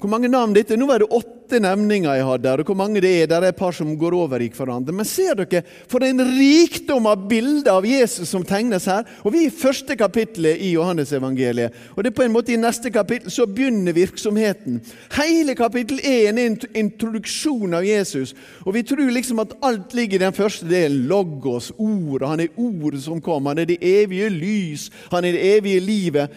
Hvor 0.00 0.08
mange 0.08 0.28
navn 0.32 0.54
dette? 0.56 0.72
Nå 0.80 0.86
var 0.88 1.02
det 1.02 1.12
åtte 1.12 1.58
nevninger 1.60 2.14
jeg 2.16 2.24
hadde. 2.24 2.52
og 2.52 2.64
hvor 2.64 2.76
mange 2.80 3.00
det 3.04 3.10
er, 3.12 3.26
Der 3.26 3.42
er 3.42 3.48
et 3.48 3.56
par 3.56 3.72
som 3.72 3.98
går 3.98 4.14
over 4.14 4.40
i 4.40 4.48
hverandre. 4.48 4.92
Men 4.92 5.04
ser 5.04 5.34
dere 5.34 5.62
for 5.86 6.00
en 6.00 6.18
rikdom 6.18 7.06
av 7.06 7.28
bilder 7.28 7.72
av 7.72 7.84
Jesus 7.84 8.30
som 8.30 8.42
tegnes 8.42 8.86
her? 8.86 9.04
Og 9.22 9.32
Vi 9.32 9.44
er 9.44 9.50
i 9.50 9.50
første 9.50 9.94
kapittelet 9.94 10.56
i 10.56 10.72
Johannesevangeliet. 10.72 11.72
Og 11.94 12.04
det 12.04 12.10
er 12.10 12.16
på 12.16 12.22
en 12.22 12.32
måte 12.32 12.54
I 12.54 12.56
neste 12.56 12.90
kapittel 12.90 13.30
så 13.30 13.44
begynner 13.44 13.92
virksomheten. 13.92 14.80
Hele 15.12 15.54
kapittel 15.54 16.00
er 16.00 16.30
en 16.30 16.58
introduksjon 16.74 17.74
av 17.74 17.84
Jesus. 17.84 18.34
Og 18.64 18.72
Vi 18.72 18.82
tror 18.82 19.10
liksom 19.12 19.40
at 19.40 19.52
alt 19.62 19.92
ligger 19.92 20.14
i 20.14 20.24
den 20.24 20.32
første 20.32 20.66
delen. 20.66 21.06
Logos, 21.06 21.70
ordet. 21.76 22.28
Han 22.28 22.40
er 22.40 22.48
ordet 22.56 23.02
som 23.02 23.20
kom. 23.20 23.46
Han 23.46 23.58
er 23.58 23.64
det 23.66 23.82
evige 23.82 24.30
lys. 24.30 24.90
Han 25.10 25.24
er 25.24 25.32
det 25.32 25.56
evige 25.58 25.80
livet. 25.80 26.30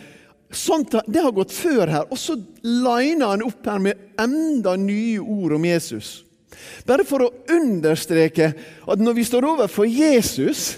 Sånt, 0.54 0.94
det 1.08 1.24
har 1.24 1.34
gått 1.36 1.54
før 1.56 1.90
her. 1.90 2.06
Og 2.12 2.20
så 2.20 2.38
liner 2.64 3.34
han 3.34 3.46
opp 3.46 3.66
her 3.66 3.82
med 3.82 4.18
enda 4.22 4.76
nye 4.80 5.20
ord 5.20 5.58
om 5.58 5.66
Jesus. 5.68 6.22
Bare 6.88 7.06
for 7.08 7.26
å 7.26 7.34
understreke 7.52 8.52
at 8.86 9.02
når 9.02 9.18
vi 9.18 9.26
står 9.28 9.48
overfor 9.50 9.90
Jesus, 9.90 10.78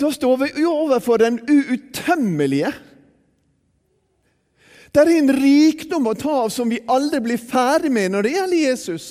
da 0.00 0.10
står 0.12 0.40
vi 0.46 0.64
overfor 0.66 1.20
den 1.22 1.38
uutømmelige. 1.44 2.72
Det 4.92 5.00
er 5.00 5.10
en 5.16 5.32
rikdom 5.32 6.08
å 6.10 6.16
ta 6.18 6.32
av 6.44 6.50
som 6.52 6.68
vi 6.68 6.82
aldri 6.90 7.22
blir 7.24 7.40
ferdig 7.40 7.92
med 7.92 8.12
når 8.12 8.26
det 8.26 8.32
gjelder 8.34 8.64
Jesus. 8.66 9.06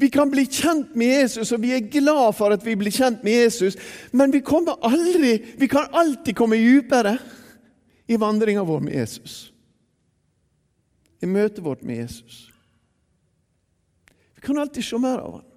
Vi 0.00 0.10
kan 0.10 0.30
bli 0.30 0.42
kjent 0.50 0.96
med 0.98 1.12
Jesus, 1.12 1.52
og 1.54 1.62
vi 1.62 1.70
er 1.76 1.86
glad 1.86 2.34
for 2.34 2.52
at 2.52 2.64
vi 2.66 2.74
blir 2.76 2.92
kjent 2.92 3.22
med 3.24 3.44
Jesus, 3.44 3.76
men 4.12 4.32
vi, 4.34 4.42
aldri, 4.42 5.38
vi 5.56 5.68
kan 5.70 5.86
alltid 5.94 6.34
komme 6.36 6.58
dypere 6.58 7.14
i 8.06 8.16
vandringa 8.16 8.64
vår 8.64 8.80
med 8.80 8.94
Jesus. 8.94 9.52
I 11.20 11.26
møtet 11.26 11.64
vårt 11.64 11.82
med 11.82 11.96
Jesus. 11.96 12.50
Vi 14.34 14.40
kan 14.44 14.58
alltid 14.58 14.84
se 14.84 14.98
mer 14.98 15.18
av 15.18 15.38
han. 15.38 15.50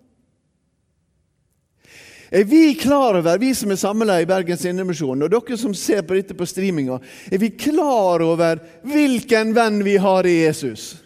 Er 2.30 2.44
vi 2.44 2.76
klar 2.76 3.16
over, 3.16 3.38
vi 3.40 3.54
som 3.56 3.72
er 3.72 3.80
samla 3.80 4.18
i 4.22 4.28
Bergens 4.28 4.66
Indremisjon, 4.68 5.22
og 5.24 5.32
dere 5.32 5.58
som 5.60 5.76
ser 5.76 6.02
på 6.04 6.18
dette 6.18 6.36
på 6.36 6.48
streaminga, 6.48 7.00
er 7.32 7.40
vi 7.40 7.54
klar 7.56 8.24
over 8.24 8.60
hvilken 8.84 9.54
venn 9.56 9.80
vi 9.88 9.96
har 10.04 10.28
i 10.28 10.42
Jesus? 10.42 10.98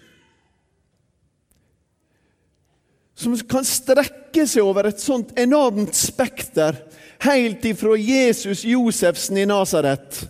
Som 3.13 3.37
kan 3.45 3.65
strekke 3.67 4.47
seg 4.49 4.65
over 4.65 4.89
et 4.89 5.01
sånt 5.01 5.35
enormt 5.37 5.93
spekter, 5.93 6.79
helt 7.21 7.65
ifra 7.69 7.93
Jesus 8.01 8.65
Josefsen 8.65 9.37
i 9.37 9.45
Nasaret 9.45 10.23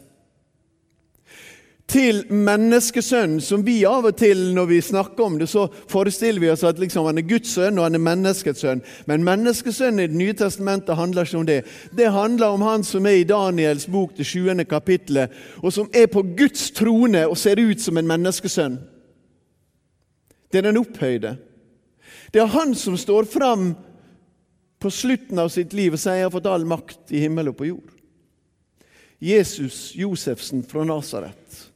til 1.91 2.21
menneskesønnen, 2.31 3.41
som 3.43 3.65
vi 3.67 3.81
av 3.87 4.05
og 4.07 4.15
til 4.19 4.53
når 4.55 4.67
vi 4.69 4.77
snakker 4.83 5.25
om 5.25 5.35
det, 5.41 5.49
så 5.51 5.65
forestiller 5.91 6.39
vi 6.39 6.49
oss 6.53 6.63
at 6.67 6.79
liksom 6.79 7.09
han 7.09 7.19
er 7.19 7.27
Guds 7.27 7.51
sønn 7.57 7.79
og 7.79 7.83
han 7.83 7.97
er 7.97 8.03
menneskets 8.03 8.63
sønn. 8.63 8.83
Men 9.09 9.25
menneskesønnen 9.27 9.99
i 9.99 10.07
Det 10.07 10.19
nye 10.21 10.35
testamentet 10.37 10.95
handler 10.95 11.27
ikke 11.27 11.41
om 11.41 11.45
det. 11.49 11.59
Det 11.91 12.11
handler 12.11 12.55
om 12.55 12.63
han 12.63 12.85
som 12.87 13.05
er 13.05 13.19
i 13.19 13.27
Daniels 13.27 13.87
bok, 13.91 14.15
det 14.17 14.25
20. 14.25 14.63
kapittelet, 14.65 15.31
og 15.59 15.73
som 15.73 15.89
er 15.93 16.07
på 16.07 16.23
Guds 16.37 16.71
trone 16.71 17.25
og 17.27 17.37
ser 17.37 17.59
ut 17.59 17.81
som 17.81 17.97
en 17.97 18.07
menneskesønn. 18.07 18.79
Det 20.51 20.59
er 20.59 20.69
den 20.69 20.79
opphøyde. 20.79 21.35
Det 22.31 22.41
er 22.41 22.53
han 22.55 22.75
som 22.75 22.95
står 22.97 23.27
fram 23.27 23.73
på 24.79 24.89
slutten 24.89 25.39
av 25.39 25.51
sitt 25.51 25.73
liv 25.73 25.93
og 25.93 25.99
sier 25.99 26.13
'Jeg 26.13 26.23
har 26.23 26.31
fått 26.31 26.45
all 26.45 26.65
makt 26.65 27.11
i 27.11 27.19
himmel 27.19 27.49
og 27.49 27.57
på 27.57 27.65
jord'. 27.65 27.91
Jesus 29.21 29.93
Josefsen 29.95 30.63
fra 30.63 30.83
Nasaret 30.83 31.70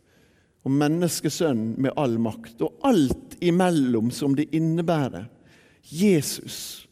og 0.66 0.74
menneskesønnen 0.74 1.76
med 1.82 1.94
all 2.00 2.18
makt, 2.22 2.58
og 2.66 2.74
alt 2.88 3.38
imellom 3.46 4.10
som 4.12 4.34
det 4.38 4.48
innebærer. 4.56 5.28
Jesus, 5.86 6.88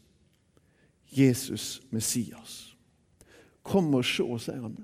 Jesus 1.10 1.82
Messias. 1.90 2.76
Kom 3.66 3.90
og 3.98 4.04
se, 4.06 4.26
sier 4.44 4.62
han. 4.62 4.76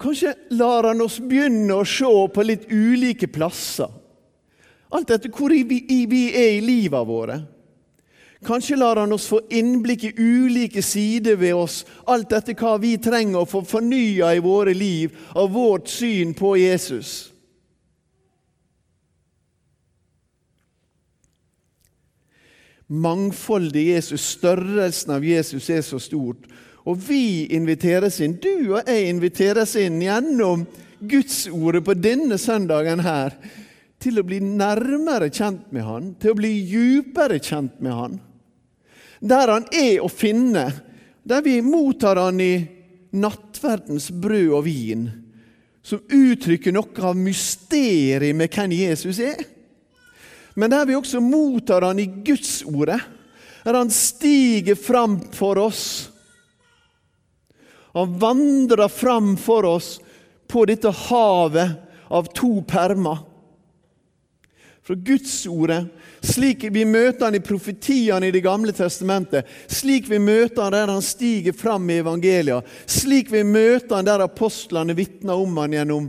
Kanskje 0.00 0.32
lar 0.56 0.88
han 0.88 1.04
oss 1.04 1.18
begynne 1.20 1.76
å 1.76 1.86
se 1.86 2.10
på 2.34 2.44
litt 2.46 2.66
ulike 2.72 3.28
plasser. 3.30 3.90
Alt 4.90 5.12
etter 5.14 5.30
hvor 5.30 5.52
vi 5.52 6.22
er 6.32 6.56
i 6.56 6.62
livet 6.64 7.06
våre. 7.06 7.36
Kanskje 8.46 8.76
lar 8.76 8.96
han 8.96 9.12
oss 9.12 9.26
få 9.28 9.40
innblikk 9.52 10.04
i 10.04 10.12
ulike 10.16 10.82
sider 10.82 11.36
ved 11.36 11.54
oss, 11.54 11.82
alt 12.08 12.32
etter 12.32 12.56
hva 12.56 12.78
vi 12.80 12.94
trenger 12.96 13.42
å 13.42 13.48
få 13.48 13.60
fornya 13.68 14.30
i 14.32 14.40
våre 14.40 14.72
liv 14.74 15.12
av 15.36 15.50
vårt 15.52 15.90
syn 15.92 16.32
på 16.34 16.54
Jesus. 16.56 17.28
Mangfoldet 22.90 23.76
i 23.76 23.90
Jesus, 23.92 24.24
størrelsen 24.38 25.12
av 25.14 25.24
Jesus, 25.24 25.68
er 25.70 25.84
så 25.84 26.00
stort. 26.00 26.48
Og 26.88 26.96
vi 26.96 27.44
inviteres 27.52 28.18
inn, 28.24 28.38
du 28.40 28.72
og 28.72 28.88
jeg 28.88 29.12
inviteres 29.12 29.76
inn 29.78 30.00
gjennom 30.02 30.64
Gudsordet 31.00 31.84
på 31.84 31.94
denne 31.96 32.40
søndagen 32.40 33.04
her, 33.04 33.36
til 34.00 34.16
å 34.16 34.24
bli 34.24 34.40
nærmere 34.40 35.28
kjent 35.28 35.68
med 35.76 35.84
Han, 35.84 36.10
til 36.16 36.32
å 36.32 36.40
bli 36.40 36.54
djupere 36.64 37.36
kjent 37.36 37.78
med 37.84 37.92
Han 37.94 38.18
der 39.20 39.52
han 39.52 39.66
er 39.72 40.00
å 40.00 40.08
finne, 40.08 40.66
der 41.22 41.44
vi 41.44 41.60
mottar 41.62 42.16
han 42.16 42.40
i 42.40 42.54
nattverdens 43.16 44.08
brød 44.10 44.52
og 44.56 44.64
vin, 44.64 45.08
som 45.82 46.02
uttrykker 46.04 46.74
noe 46.74 47.04
av 47.04 47.18
mysteriet 47.18 48.36
med 48.36 48.52
hvem 48.52 48.74
Jesus 48.76 49.20
er. 49.24 49.42
Men 50.58 50.72
der 50.72 50.86
vi 50.88 50.96
også 50.98 51.22
mottar 51.24 51.86
han 51.86 52.00
i 52.00 52.08
Gudsordet, 52.24 53.00
der 53.64 53.76
han 53.76 53.92
stiger 53.92 54.76
fram 54.78 55.18
for 55.36 55.60
oss. 55.60 55.84
Han 57.92 58.16
vandrer 58.20 58.88
fram 58.88 59.34
for 59.40 59.66
oss 59.68 59.98
på 60.50 60.64
dette 60.68 60.90
havet 61.08 61.76
av 62.10 62.30
to 62.34 62.60
permer 62.66 63.29
fra 64.90 64.94
Gudsordet, 64.94 65.84
slik 66.20 66.64
vi 66.64 66.82
møter 66.84 67.28
han 67.28 67.36
i 67.38 67.40
profetiene 67.40 68.26
i 68.26 68.32
Det 68.34 68.40
gamle 68.42 68.72
testamentet, 68.74 69.46
slik 69.70 70.08
vi 70.10 70.18
møter 70.18 70.64
han 70.64 70.74
der 70.74 70.90
han 70.90 71.04
stiger 71.04 71.54
fram 71.54 71.86
i 71.90 72.00
evangelia, 72.02 72.56
slik 72.90 73.30
vi 73.30 73.44
møter 73.46 74.00
han 74.00 74.08
der 74.08 74.24
apostlene 74.24 74.96
vitner 74.98 75.38
om 75.38 75.60
han 75.62 75.76
gjennom 75.76 76.08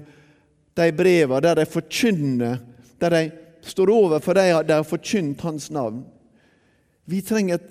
de 0.74 0.88
brevene, 0.98 1.44
der 1.46 1.62
de 1.62 1.68
forkynner, 1.70 2.58
der 2.98 3.14
de 3.14 3.22
står 3.70 3.94
over 3.94 4.20
for 4.20 4.34
de 4.34 4.48
de 4.66 4.74
har 4.74 4.90
forkynt 4.90 5.46
hans 5.46 5.70
navn. 5.70 6.02
Vi 7.06 7.22
trenger 7.22 7.60
et 7.60 7.70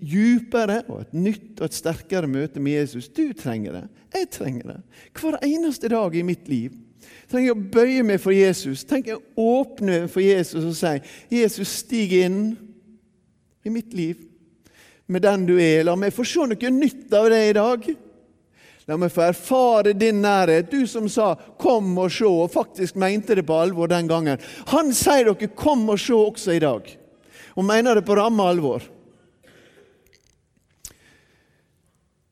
djupere 0.00 0.80
og 0.88 1.02
et 1.02 1.12
nytt 1.12 1.60
og 1.60 1.68
et 1.68 1.76
sterkere 1.76 2.26
møte 2.26 2.60
med 2.60 2.80
Jesus. 2.80 3.12
Du 3.12 3.34
trenger 3.36 3.82
det. 3.82 3.84
Jeg 4.16 4.32
trenger 4.32 4.72
det. 4.72 4.80
Hver 5.12 5.36
eneste 5.44 5.92
dag 5.92 6.16
i 6.16 6.24
mitt 6.24 6.48
liv. 6.48 6.85
Trenger 7.30 7.48
jeg 7.48 7.56
å 7.56 7.70
bøye 7.74 8.02
meg 8.06 8.20
for 8.22 8.34
Jesus. 8.34 8.84
Tenk 8.86 9.08
å 9.10 9.20
åpne 9.36 10.06
for 10.08 10.22
Jesus 10.22 10.64
og 10.64 10.76
si 10.78 11.00
'Jesus, 11.30 11.68
stig 11.82 12.12
inn 12.12 12.56
i 13.64 13.70
mitt 13.70 13.92
liv 13.94 14.22
med 15.06 15.22
den 15.22 15.46
du 15.46 15.56
er. 15.58 15.84
La 15.84 15.96
meg 15.96 16.14
få 16.14 16.24
se 16.24 16.46
noe 16.46 16.70
nytt 16.70 17.12
av 17.14 17.30
deg 17.30 17.50
i 17.50 17.56
dag.' 17.56 17.94
La 18.86 18.94
meg 18.94 19.10
få 19.10 19.24
erfare 19.26 19.96
din 19.98 20.20
nærhet, 20.22 20.70
du 20.70 20.86
som 20.86 21.08
sa 21.08 21.34
'kom 21.34 21.98
og 21.98 22.10
se', 22.10 22.24
og 22.24 22.52
faktisk 22.52 22.94
mente 22.94 23.34
det 23.34 23.46
på 23.46 23.58
alvor 23.58 23.88
den 23.88 24.06
gangen. 24.06 24.38
Han 24.66 24.92
sier 24.92 25.24
dere 25.24 25.48
'kom 25.48 25.90
og 25.90 25.98
se' 25.98 26.14
også 26.14 26.52
i 26.54 26.58
dag, 26.58 26.98
og 27.56 27.64
mener 27.64 27.94
det 27.94 28.04
på 28.04 28.14
ramme 28.14 28.42
alvor. 28.42 28.82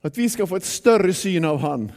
At 0.04 0.16
vi 0.16 0.28
skal 0.28 0.46
få 0.46 0.56
et 0.56 0.64
større 0.64 1.12
syn 1.12 1.44
av 1.44 1.58
Han 1.58 1.90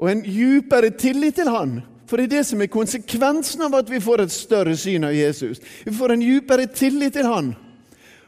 og 0.00 0.08
en 0.10 0.22
djupere 0.24 0.90
tillit 0.96 1.36
til 1.36 1.50
Han. 1.52 1.80
For 2.08 2.18
det 2.18 2.26
er 2.26 2.38
det 2.38 2.46
som 2.48 2.62
er 2.62 2.72
konsekvensen 2.72 3.62
av 3.62 3.76
at 3.78 3.90
vi 3.92 4.00
får 4.02 4.24
et 4.24 4.32
større 4.34 4.74
syn 4.78 5.04
av 5.06 5.14
Jesus. 5.14 5.60
Vi 5.84 5.92
får 5.94 6.16
en 6.16 6.24
djupere 6.24 6.66
tillit 6.66 7.14
til 7.14 7.28
Han. 7.28 7.52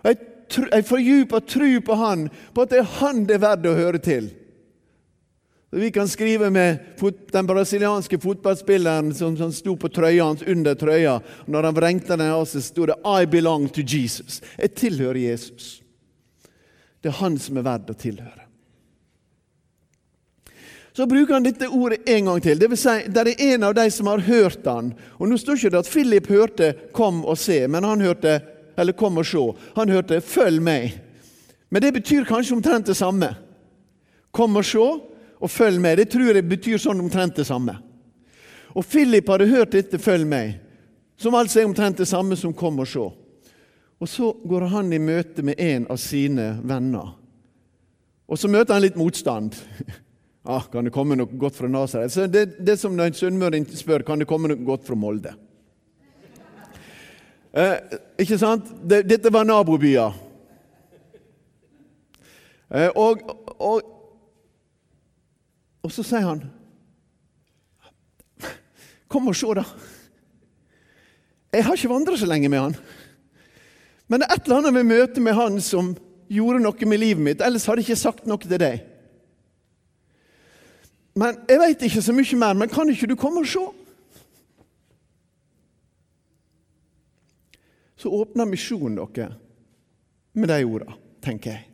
Og 0.05 0.29
en 0.69 0.85
fordypa 0.87 1.41
tro 1.49 1.73
på 1.81 1.97
Han, 1.99 2.29
på 2.53 2.63
at 2.63 2.71
det 2.71 2.83
er 2.83 2.95
Han 3.01 3.25
det 3.27 3.39
er 3.39 3.45
verdt 3.47 3.67
å 3.73 3.75
høre 3.79 4.03
til. 4.05 4.31
Vi 5.73 5.89
kan 5.91 6.09
skrive 6.09 6.51
med 6.53 7.01
den 7.33 7.47
brasilianske 7.49 8.19
fotballspilleren 8.21 9.15
som, 9.17 9.39
som 9.41 9.55
sto 9.57 9.73
på 9.81 9.89
trøya 9.89 10.27
hans 10.29 10.45
under 10.45 10.77
trøya. 10.77 11.15
Når 11.49 11.71
han 11.71 11.79
vrengte 11.79 12.13
den 12.13 12.29
av 12.29 12.45
seg, 12.51 12.61
sto 12.61 12.87
det 12.91 12.99
'I 13.01 13.25
belong 13.25 13.71
to 13.73 13.81
Jesus'. 13.81 14.43
Jeg 14.59 14.75
tilhører 14.77 15.33
Jesus. 15.33 15.81
Det 17.01 17.09
er 17.09 17.21
han 17.25 17.39
som 17.39 17.57
er 17.57 17.65
verdt 17.65 17.89
å 17.89 17.97
tilhøre 17.97 18.42
så 20.93 21.07
bruker 21.07 21.35
han 21.35 21.43
dette 21.43 21.69
ordet 21.69 22.09
en 22.09 22.25
gang 22.25 22.41
til. 22.43 22.59
Det 22.59 22.69
vil 22.69 22.79
si, 22.79 22.97
det 23.09 23.23
er 23.23 23.55
en 23.55 23.63
av 23.65 23.75
de 23.75 23.91
som 23.91 24.11
har 24.13 24.25
hørt 24.27 24.67
han. 24.69 24.93
Og 25.17 25.29
Nå 25.29 25.39
står 25.41 25.57
ikke 25.57 25.71
det 25.73 25.79
at 25.81 25.89
Philip 25.89 26.27
hørte 26.29 26.75
'kom 26.93 27.25
og 27.25 27.39
se', 27.39 27.69
men 27.69 27.85
han 27.85 28.01
hørte 28.01 28.41
eller 28.77 28.93
'kom 28.93 29.19
og 29.19 29.25
se'. 29.27 29.57
Han 29.77 29.89
hørte 29.89 30.21
'følg 30.21 30.61
meg'. 30.61 30.99
Men 31.71 31.83
det 31.83 31.95
betyr 31.95 32.25
kanskje 32.25 32.55
omtrent 32.55 32.87
det 32.87 32.97
samme. 32.97 33.37
'Kom 34.33 34.57
og 34.57 34.65
se' 34.65 35.01
og 35.41 35.51
'følg 35.51 35.81
meg'. 35.81 35.97
Det 35.97 36.09
tror 36.09 36.35
jeg 36.35 36.49
betyr 36.49 36.79
sånn 36.79 37.01
omtrent 37.01 37.37
det 37.37 37.47
samme. 37.47 37.79
Og 38.75 38.85
Philip 38.85 39.29
hadde 39.29 39.47
hørt 39.47 39.73
dette 39.73 39.99
'følg 39.99 40.27
meg', 40.27 40.55
som 41.17 41.35
altså 41.35 41.61
er 41.61 41.65
omtrent 41.65 41.99
det 41.99 42.09
samme 42.09 42.37
som 42.37 42.53
'kom 42.53 42.79
og 42.79 42.87
se'. 42.87 43.13
Og 44.01 44.09
så 44.09 44.33
går 44.49 44.67
han 44.67 44.93
i 44.93 44.99
møte 44.99 45.43
med 45.43 45.55
en 45.59 45.87
av 45.91 45.97
sine 45.97 46.61
venner. 46.63 47.19
Og 48.29 48.39
så 48.39 48.49
møter 48.49 48.75
han 48.75 48.83
litt 48.83 48.97
motstand. 48.97 49.55
Ah, 50.43 50.65
kan 50.67 50.85
det 50.85 50.91
komme 50.91 51.15
noe 51.15 51.39
godt 51.39 51.55
fra 51.55 51.69
Nasaret? 51.71 52.15
Det, 52.33 52.45
det 52.67 52.75
som 52.81 52.99
en 52.99 53.15
sunnmøring 53.15 53.67
spør 53.79 54.03
kan 54.07 54.19
det 54.19 54.27
komme 54.27 54.51
noe 54.51 54.65
godt 54.67 54.89
fra 54.89 54.99
Molde. 54.99 55.37
Eh, 57.53 57.99
ikke 58.25 58.39
sant? 58.41 58.73
Det, 58.83 59.05
dette 59.07 59.31
var 59.31 59.47
nabobyer. 59.47 60.17
Eh, 62.73 62.91
og, 62.97 63.23
og, 63.61 63.83
og 65.85 65.93
så 65.93 66.05
sier 66.07 66.25
han 66.25 66.47
Kom 69.13 69.29
og 69.29 69.37
se, 69.37 69.51
da. 69.53 69.67
Jeg 71.53 71.67
har 71.67 71.77
ikke 71.77 71.91
vandra 71.93 72.17
så 72.17 72.25
lenge 72.25 72.49
med 72.49 72.63
han. 72.65 72.77
Men 74.09 74.23
det 74.23 74.27
er 74.31 74.39
et 74.39 74.47
eller 74.47 74.63
annet 74.63 74.79
ved 74.79 74.89
møtet 74.89 75.21
med 75.21 75.37
han 75.37 75.59
som 75.61 75.91
gjorde 76.33 76.63
noe 76.65 76.89
med 76.89 77.01
livet 77.03 77.21
mitt. 77.27 77.45
Ellers 77.45 77.67
hadde 77.69 77.85
jeg 77.85 77.91
ikke 77.91 78.01
sagt 78.01 78.25
noe 78.25 78.41
til 78.41 78.57
deg. 78.57 78.81
Men 81.15 81.43
Jeg 81.49 81.61
veit 81.61 81.83
ikke 81.83 82.03
så 82.03 82.15
mye 82.17 82.39
mer, 82.41 82.55
men 82.57 82.73
kan 82.73 82.89
ikke 82.89 83.11
du 83.11 83.17
komme 83.21 83.43
og 83.43 83.49
se? 83.49 83.65
Så 88.03 88.11
åpner 88.11 88.49
misjonen 88.49 88.97
dere 88.99 89.37
med 90.35 90.49
de 90.49 90.65
ordene, 90.65 90.97
tenker 91.23 91.53
jeg. 91.53 91.67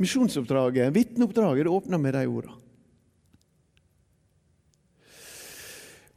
Misjonsoppdraget, 0.00 0.94
vitneoppdraget, 0.94 1.66
det 1.68 1.70
åpner 1.70 2.00
med 2.00 2.16
de 2.16 2.24
ordene. 2.26 2.56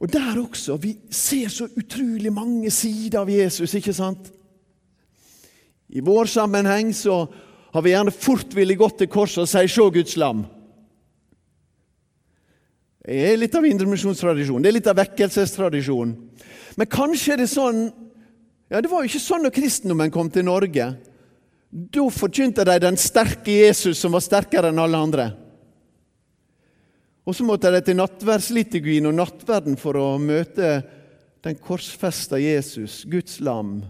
Og 0.00 0.10
der 0.12 0.40
også. 0.40 0.76
Vi 0.76 0.96
ser 1.10 1.48
så 1.48 1.68
utrolig 1.76 2.32
mange 2.32 2.70
sider 2.70 3.20
av 3.22 3.30
Jesus, 3.30 3.74
ikke 3.74 3.94
sant? 3.96 4.32
I 5.88 6.02
vår 6.04 6.28
sammenheng 6.28 6.90
så 6.96 7.22
har 7.72 7.84
vi 7.84 7.94
gjerne 7.94 8.12
fort 8.12 8.56
villet 8.56 8.78
gått 8.78 8.98
til 8.98 9.08
korset 9.08 9.44
og 9.44 9.48
si 9.48 9.68
'Se 9.68 9.90
Guds 9.90 10.16
lam'. 10.16 10.44
Det 13.04 13.20
er 13.20 13.36
litt 13.36 13.54
av 13.56 13.66
indremisjonstradisjon, 13.68 14.62
det 14.64 14.70
er 14.70 14.76
litt 14.78 14.88
av 14.88 14.96
vekkelsestradisjon. 14.96 16.14
Men 16.80 16.88
kanskje 16.90 17.34
er 17.34 17.44
det 17.44 17.52
sånn 17.52 17.86
Ja, 18.72 18.80
det 18.80 18.88
var 18.88 19.04
jo 19.04 19.10
ikke 19.10 19.20
sånn 19.20 19.44
når 19.44 19.52
kristendommen 19.54 20.10
kom 20.10 20.30
til 20.32 20.46
Norge. 20.48 20.86
Da 21.68 22.04
forkynte 22.10 22.64
de 22.64 22.78
den 22.80 22.96
sterke 22.98 23.52
Jesus 23.52 24.00
som 24.00 24.16
var 24.16 24.24
sterkere 24.24 24.70
enn 24.72 24.80
alle 24.80 24.98
andre. 25.04 25.26
Og 27.28 27.36
så 27.36 27.44
måtte 27.46 27.70
de 27.70 27.82
til 27.84 27.98
nattverdsliturgien 28.00 29.06
og 29.08 29.14
nattverden 29.20 29.76
for 29.80 30.00
å 30.00 30.06
møte 30.18 30.78
den 31.44 31.60
korsfesta 31.60 32.40
Jesus, 32.40 33.02
Guds 33.04 33.36
lam. 33.44 33.82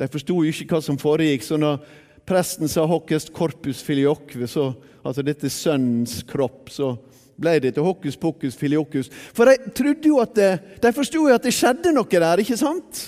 De 0.00 0.08
forsto 0.08 0.40
jo 0.40 0.50
ikke 0.50 0.72
hva 0.72 0.82
som 0.84 0.98
foregikk, 1.00 1.44
så 1.44 1.60
når 1.60 1.84
presten 2.26 2.68
sa 2.68 2.86
'hokkest 2.88 3.32
corpus 3.36 3.84
filioque', 3.84 4.48
så, 4.48 4.72
altså 5.04 5.22
dette 5.22 5.50
sønnens 5.52 6.22
kropp, 6.22 6.70
så 6.72 6.96
ble 7.40 7.56
det 7.62 7.74
til 7.76 7.86
hokus 7.86 8.18
pokus 8.20 8.58
filiokus. 8.58 9.10
For 9.36 9.48
de 9.48 9.72
trodde 9.76 10.10
jo 10.10 10.20
at 10.22 10.34
det, 10.36 10.50
de 10.82 10.92
forsto 10.94 11.24
jo 11.24 11.34
at 11.34 11.46
det 11.46 11.54
skjedde 11.56 11.94
noe 11.96 12.08
der, 12.10 12.42
ikke 12.42 12.58
sant? 12.60 13.06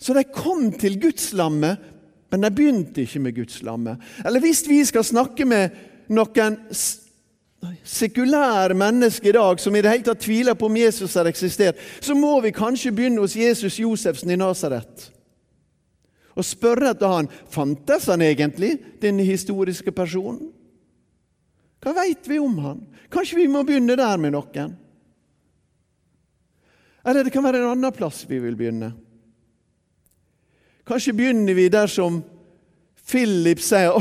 Så 0.00 0.16
de 0.16 0.24
kom 0.24 0.70
til 0.80 0.96
gudslammet, 1.00 1.82
men 2.30 2.46
de 2.46 2.50
begynte 2.54 3.04
ikke 3.04 3.20
med 3.20 3.36
gudslammet. 3.36 4.00
Eller 4.24 4.40
hvis 4.40 4.64
vi 4.68 4.80
skal 4.88 5.04
snakke 5.04 5.44
med 5.44 5.76
noen 6.08 6.56
sekulære 7.84 8.74
mennesker 8.78 9.28
i 9.28 9.36
dag 9.36 9.60
som 9.60 9.74
i 9.76 9.82
det 9.84 9.92
hele 9.92 10.06
tatt 10.06 10.22
tviler 10.24 10.56
på 10.56 10.70
om 10.70 10.76
Jesus 10.80 11.14
har 11.20 11.28
eksistert, 11.28 11.80
så 12.00 12.16
må 12.16 12.38
vi 12.40 12.54
kanskje 12.56 12.94
begynne 12.96 13.20
hos 13.20 13.36
Jesus 13.36 13.76
Josefsen 13.82 14.32
i 14.32 14.38
Nasaret 14.40 15.10
og 16.38 16.46
spørre 16.46 16.94
etter 16.94 17.10
han, 17.10 17.28
fantes 17.52 18.06
han 18.10 18.22
egentlig, 18.24 18.76
denne 19.02 19.26
historiske 19.26 19.92
personen? 19.92 20.52
Hva 21.80 21.94
veit 21.96 22.28
vi 22.28 22.38
om 22.38 22.58
han? 22.60 22.82
Kanskje 23.10 23.40
vi 23.40 23.48
må 23.48 23.62
begynne 23.64 23.96
der 23.96 24.20
med 24.20 24.34
noen? 24.36 24.74
Eller 27.00 27.24
det 27.24 27.32
kan 27.32 27.44
være 27.44 27.62
en 27.62 27.70
annen 27.72 27.96
plass 27.96 28.26
vi 28.28 28.38
vil 28.42 28.58
begynne. 28.58 28.92
Kanskje 30.84 31.14
begynner 31.16 31.56
vi 31.56 31.70
der 31.72 31.88
som 31.88 32.20
Philip 33.10 33.62
sier 33.62 33.96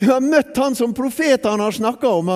Jeg 0.00 0.10
har 0.10 0.20
møtt 0.20 0.56
han 0.60 0.76
som 0.76 0.92
profetene 0.94 1.64
har 1.64 1.72
snakka 1.72 2.10
om, 2.10 2.30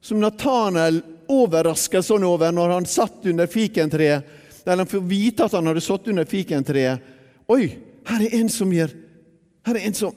som 0.00 0.20
Nathanael 0.22 1.02
overraska 1.28 2.00
sånn 2.02 2.24
over 2.24 2.54
når 2.54 2.72
han 2.72 2.86
satt 2.88 3.26
under 3.28 3.50
fikentreet, 3.50 4.24
der 4.64 4.78
han 4.80 4.88
får 4.88 5.02
vite 5.04 5.44
at 5.44 5.56
han 5.58 5.68
hadde 5.68 5.82
satt 5.84 6.08
under 6.08 6.24
fikentreet. 6.28 7.02
Oi, 7.52 7.66
her 8.08 8.24
er 8.24 8.38
en 8.38 8.48
som 8.52 8.72
gjør, 8.72 8.94
her 9.68 9.76
er 9.76 9.88
en 9.90 9.98
som 9.98 10.16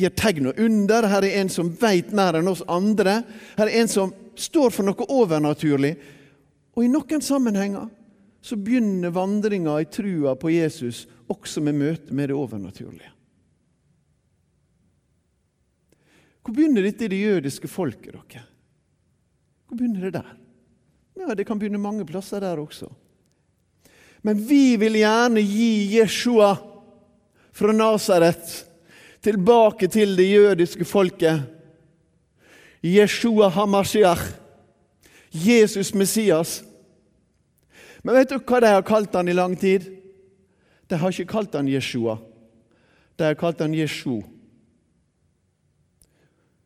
gjør 0.00 0.16
tegn 0.16 0.50
og 0.50 0.58
under. 0.60 1.08
Her 1.08 1.26
er 1.26 1.38
en 1.42 1.52
som 1.52 1.70
veit 1.80 2.10
mer 2.16 2.38
enn 2.38 2.50
oss 2.50 2.64
andre. 2.68 3.20
Her 3.58 3.68
er 3.68 3.80
en 3.82 3.90
som 3.90 4.12
står 4.38 4.72
for 4.74 4.88
noe 4.88 5.08
overnaturlig. 5.12 5.94
Og 6.76 6.84
i 6.86 6.90
noen 6.90 7.24
sammenhenger 7.24 7.88
så 8.40 8.56
begynner 8.56 9.12
vandringa 9.12 9.76
i 9.82 9.88
trua 9.92 10.34
på 10.38 10.52
Jesus 10.54 11.04
også 11.30 11.62
med 11.64 11.76
møte 11.76 12.14
med 12.16 12.30
det 12.30 12.38
overnaturlige. 12.38 13.12
Hvor 16.40 16.56
begynner 16.56 16.82
dette 16.82 17.04
i 17.04 17.12
det 17.12 17.20
jødiske 17.20 17.68
folket? 17.68 18.14
dere? 18.16 18.46
Hvor 19.68 19.76
begynner 19.76 20.08
det 20.08 20.14
der? 20.16 20.30
Ja, 21.20 21.34
Det 21.34 21.46
kan 21.46 21.58
begynne 21.58 21.78
mange 21.78 22.06
plasser 22.06 22.40
der 22.40 22.58
også. 22.58 22.88
Men 24.22 24.40
vi 24.48 24.76
vil 24.76 24.96
gjerne 25.00 25.40
gi 25.40 25.98
Jeshua 25.98 26.56
fra 27.52 27.72
Nasaret 27.72 28.66
tilbake 29.22 29.88
til 29.88 30.16
det 30.16 30.30
jødiske 30.30 30.84
folket. 30.84 31.42
Jeshua 32.82 33.48
Hamashiach, 33.48 34.22
Jesus 35.32 35.94
Messias. 35.94 36.64
Men 38.02 38.16
vet 38.16 38.30
du 38.30 38.38
hva 38.38 38.60
de 38.60 38.72
har 38.72 38.84
kalt 38.86 39.14
han 39.14 39.28
i 39.28 39.36
lang 39.36 39.56
tid? 39.60 39.84
De 40.88 40.96
har 40.96 41.12
ikke 41.12 41.32
kalt 41.32 41.54
han 41.54 41.68
Jeshua. 41.68 42.16
De 43.18 43.24
har 43.28 43.36
kalt 43.38 43.60
han 43.60 43.74
Jeshu. 43.74 44.22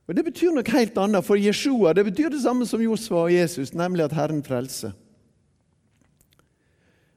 Og 0.06 0.16
Det 0.16 0.24
betyr 0.24 0.52
noe 0.52 0.68
helt 0.68 0.98
annet, 1.00 1.24
for 1.24 1.40
Jeshua 1.40 1.94
det 1.96 2.04
betyr 2.04 2.28
det 2.30 2.42
samme 2.44 2.66
som 2.68 2.82
Josua 2.82 3.24
og 3.24 3.32
Jesus, 3.32 3.72
nemlig 3.74 4.04
at 4.04 4.12
Herren 4.12 4.42
frelser. 4.44 4.92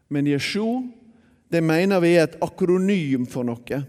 Men 0.10 0.28
Jeshu 0.28 0.88
det 1.52 1.64
mener 1.64 2.00
vi 2.04 2.16
er 2.16 2.28
et 2.28 2.40
akronym 2.44 3.28
for 3.28 3.48
noe. 3.48 3.84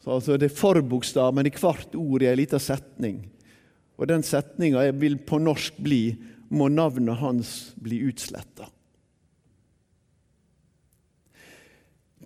Så 0.00 0.16
altså 0.16 0.36
Det 0.40 0.50
er 0.50 0.56
forbokstaven 0.56 1.46
i 1.46 1.52
hvert 1.60 1.94
ord 1.98 2.24
i 2.24 2.28
ei 2.30 2.38
lita 2.40 2.58
setning. 2.62 3.22
Og 4.00 4.08
den 4.08 4.24
setninga 4.24 4.86
vil 4.96 5.18
på 5.18 5.38
norsk 5.38 5.76
bli 5.76 6.16
'Må 6.50 6.68
navnet 6.68 7.20
hans 7.20 7.74
bli 7.78 8.00
utsletta'. 8.02 8.66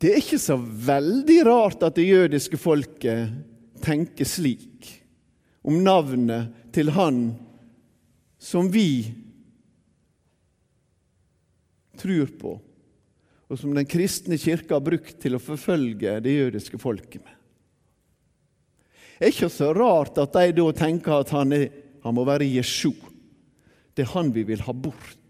Det 0.00 0.10
er 0.12 0.16
ikke 0.16 0.38
så 0.38 0.56
veldig 0.56 1.44
rart 1.46 1.82
at 1.82 1.94
det 1.94 2.06
jødiske 2.08 2.56
folket 2.56 3.30
tenker 3.84 4.24
slik 4.24 4.88
om 5.64 5.82
navnet 5.84 6.52
til 6.72 6.90
han 6.90 7.36
som 8.38 8.68
vi 8.72 9.14
tror 11.96 12.26
på, 12.40 12.60
og 13.48 13.58
som 13.58 13.72
den 13.76 13.86
kristne 13.88 14.36
kirka 14.40 14.76
har 14.76 14.84
brukt 14.84 15.16
til 15.22 15.36
å 15.36 15.42
forfølge 15.42 16.18
det 16.24 16.36
jødiske 16.36 16.80
folket 16.82 17.22
med. 17.22 17.32
Det 19.18 19.26
er 19.28 19.32
ikke 19.32 19.50
så 19.52 19.72
rart 19.76 20.18
at 20.18 20.34
de 20.34 20.54
da 20.56 20.70
tenker 20.74 21.20
at 21.20 21.30
han, 21.34 21.52
er, 21.54 21.68
han 22.02 22.14
må 22.16 22.24
være 22.26 22.48
Jesu. 22.56 22.92
Det 23.94 24.04
er 24.04 24.14
han 24.16 24.32
vi 24.34 24.42
vil 24.46 24.64
ha 24.66 24.72
bort. 24.72 25.20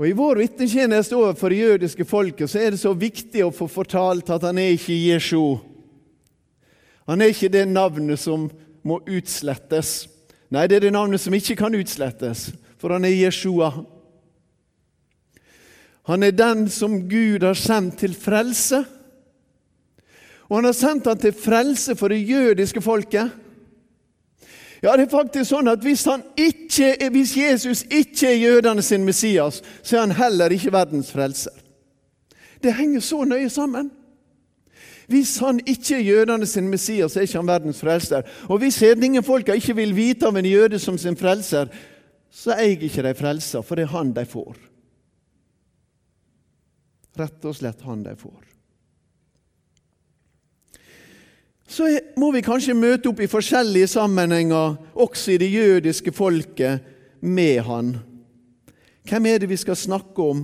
Og 0.00 0.08
I 0.08 0.16
vår 0.18 0.40
vitnetjeneste 0.40 1.14
overfor 1.14 1.52
det 1.52 1.60
jødiske 1.60 2.04
folket 2.08 2.50
så 2.50 2.58
er 2.58 2.72
det 2.74 2.80
så 2.80 2.90
viktig 2.96 3.44
å 3.44 3.52
få 3.54 3.68
fortalt 3.70 4.32
at 4.34 4.42
han 4.48 4.58
er 4.58 4.72
ikke 4.74 4.96
Jeshu. 4.96 5.60
Han 7.06 7.22
er 7.22 7.30
ikke 7.30 7.52
det 7.52 7.68
navnet 7.70 8.18
som 8.18 8.48
må 8.82 8.98
utslettes. 9.06 10.08
Nei, 10.50 10.66
det 10.66 10.80
er 10.80 10.86
det 10.86 10.94
navnet 10.96 11.22
som 11.22 11.34
ikke 11.36 11.54
kan 11.60 11.76
utslettes, 11.78 12.48
for 12.80 12.94
han 12.94 13.06
er 13.06 13.14
Jeshua. 13.14 13.70
Han 16.10 16.26
er 16.26 16.34
den 16.34 16.66
som 16.72 16.98
Gud 17.06 17.46
har 17.46 17.58
sendt 17.58 18.00
til 18.02 18.18
frelse. 18.18 18.82
Og 20.52 20.58
han 20.58 20.68
har 20.68 20.74
sendt 20.76 21.06
han 21.08 21.16
til 21.16 21.32
frelse 21.32 21.94
for 21.96 22.12
det 22.12 22.18
jødiske 22.28 22.82
folket. 22.84 23.30
Ja, 24.82 24.92
det 24.98 25.06
er 25.06 25.14
faktisk 25.14 25.48
sånn 25.48 25.70
at 25.72 25.80
hvis, 25.80 26.02
ikke, 26.36 27.08
hvis 27.14 27.32
Jesus 27.38 27.84
ikke 27.88 28.28
er 28.28 28.36
jødene 28.36 28.84
sin 28.84 29.06
Messias, 29.06 29.62
så 29.80 29.96
er 29.96 30.04
han 30.04 30.14
heller 30.18 30.52
ikke 30.52 30.74
verdens 30.74 31.08
frelser. 31.14 31.56
Det 32.60 32.74
henger 32.76 33.00
så 33.00 33.22
nøye 33.24 33.48
sammen. 33.48 33.88
Hvis 35.08 35.38
han 35.40 35.62
ikke 35.64 35.96
er 35.96 36.04
jødene 36.10 36.46
sin 36.46 36.68
Messias, 36.68 37.14
så 37.14 37.22
er 37.22 37.30
ikke 37.30 37.40
han 37.40 37.52
verdens 37.54 37.80
frelser. 37.80 38.28
Og 38.52 38.60
hvis 38.60 38.82
hedningefolka 38.84 39.56
ikke 39.56 39.78
vil 39.80 39.96
vite 39.96 40.28
av 40.28 40.36
en 40.36 40.52
jøde 40.52 40.78
som 40.82 41.00
sin 41.00 41.16
frelser, 41.16 41.72
så 42.28 42.58
eier 42.60 42.90
ikke 42.90 43.08
de 43.08 43.16
frelsa, 43.16 43.64
for 43.64 43.80
det 43.80 43.88
er 43.88 43.96
han 43.96 44.12
de 44.12 44.28
får. 44.28 44.56
Rett 47.24 47.44
og 47.48 47.56
slett 47.56 47.88
han 47.88 48.04
de 48.04 48.18
får. 48.20 48.51
Så 51.72 51.88
må 52.20 52.28
vi 52.34 52.44
kanskje 52.44 52.76
møte 52.76 53.08
opp 53.08 53.22
i 53.24 53.30
forskjellige 53.30 53.88
sammenhenger, 53.94 54.76
også 54.92 55.32
i 55.32 55.38
det 55.40 55.48
jødiske 55.52 56.12
folket, 56.12 56.88
med 57.22 57.62
han. 57.64 57.94
Hvem 59.08 59.28
er 59.30 59.38
det 59.40 59.48
vi 59.48 59.56
skal 59.60 59.78
snakke 59.78 60.24
om? 60.26 60.42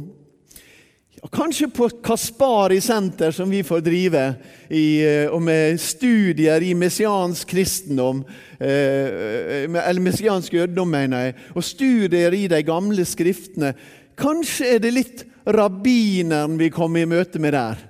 Ja, 1.19 1.29
kanskje 1.35 1.67
på 1.75 1.89
Kaspari 2.05 2.79
senter, 2.81 3.35
som 3.35 3.51
vi 3.51 3.65
får 3.67 3.83
drive, 3.83 4.23
i, 4.71 5.03
eh, 5.03 5.41
med 5.41 5.81
studier 5.81 6.63
i 6.63 6.75
messiansk 6.75 7.49
kristendom, 7.51 8.25
eh, 8.61 9.67
eller 9.67 10.01
messiansk 10.01 10.55
jødedom, 10.55 10.89
mener 10.89 11.25
jeg, 11.25 11.35
og 11.55 11.65
studier 11.65 12.33
i 12.33 12.47
de 12.47 12.63
gamle 12.63 13.05
skriftene. 13.05 13.75
Kanskje 14.17 14.75
er 14.75 14.79
det 14.79 14.95
litt 14.95 15.25
rabbineren 15.47 16.57
vi 16.59 16.71
kommer 16.71 17.03
i 17.03 17.11
møte 17.11 17.39
med 17.39 17.53
der. 17.53 17.88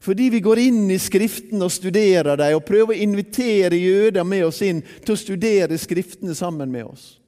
Fordi 0.00 0.30
vi 0.32 0.40
går 0.40 0.58
inn 0.58 0.90
i 0.90 0.98
Skriftene 0.98 1.66
og 1.66 1.72
studerer 1.72 2.38
dem 2.40 2.56
og 2.56 2.64
prøver 2.64 2.96
å 2.96 3.02
invitere 3.04 3.76
jøder 3.76 4.24
med 4.24 4.46
oss 4.46 4.62
inn 4.64 4.80
til 5.04 5.12
å 5.12 5.20
studere 5.20 5.78
Skriftene 5.78 6.34
sammen 6.36 6.72
med 6.72 6.88
oss. 6.88 7.20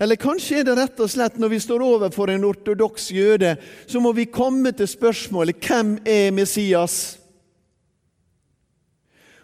Eller 0.00 0.16
kanskje 0.16 0.62
er 0.62 0.64
det 0.64 0.78
rett 0.78 1.00
og 1.04 1.10
slett 1.12 1.36
når 1.36 1.50
vi 1.52 1.60
står 1.60 1.82
overfor 1.84 2.30
en 2.32 2.46
ortodoks 2.48 3.10
jøde, 3.12 3.58
så 3.84 4.00
må 4.00 4.14
vi 4.16 4.30
komme 4.32 4.72
til 4.72 4.88
spørsmålet 4.88 5.60
hvem 5.60 5.98
er 6.08 6.30
Messias? 6.32 7.18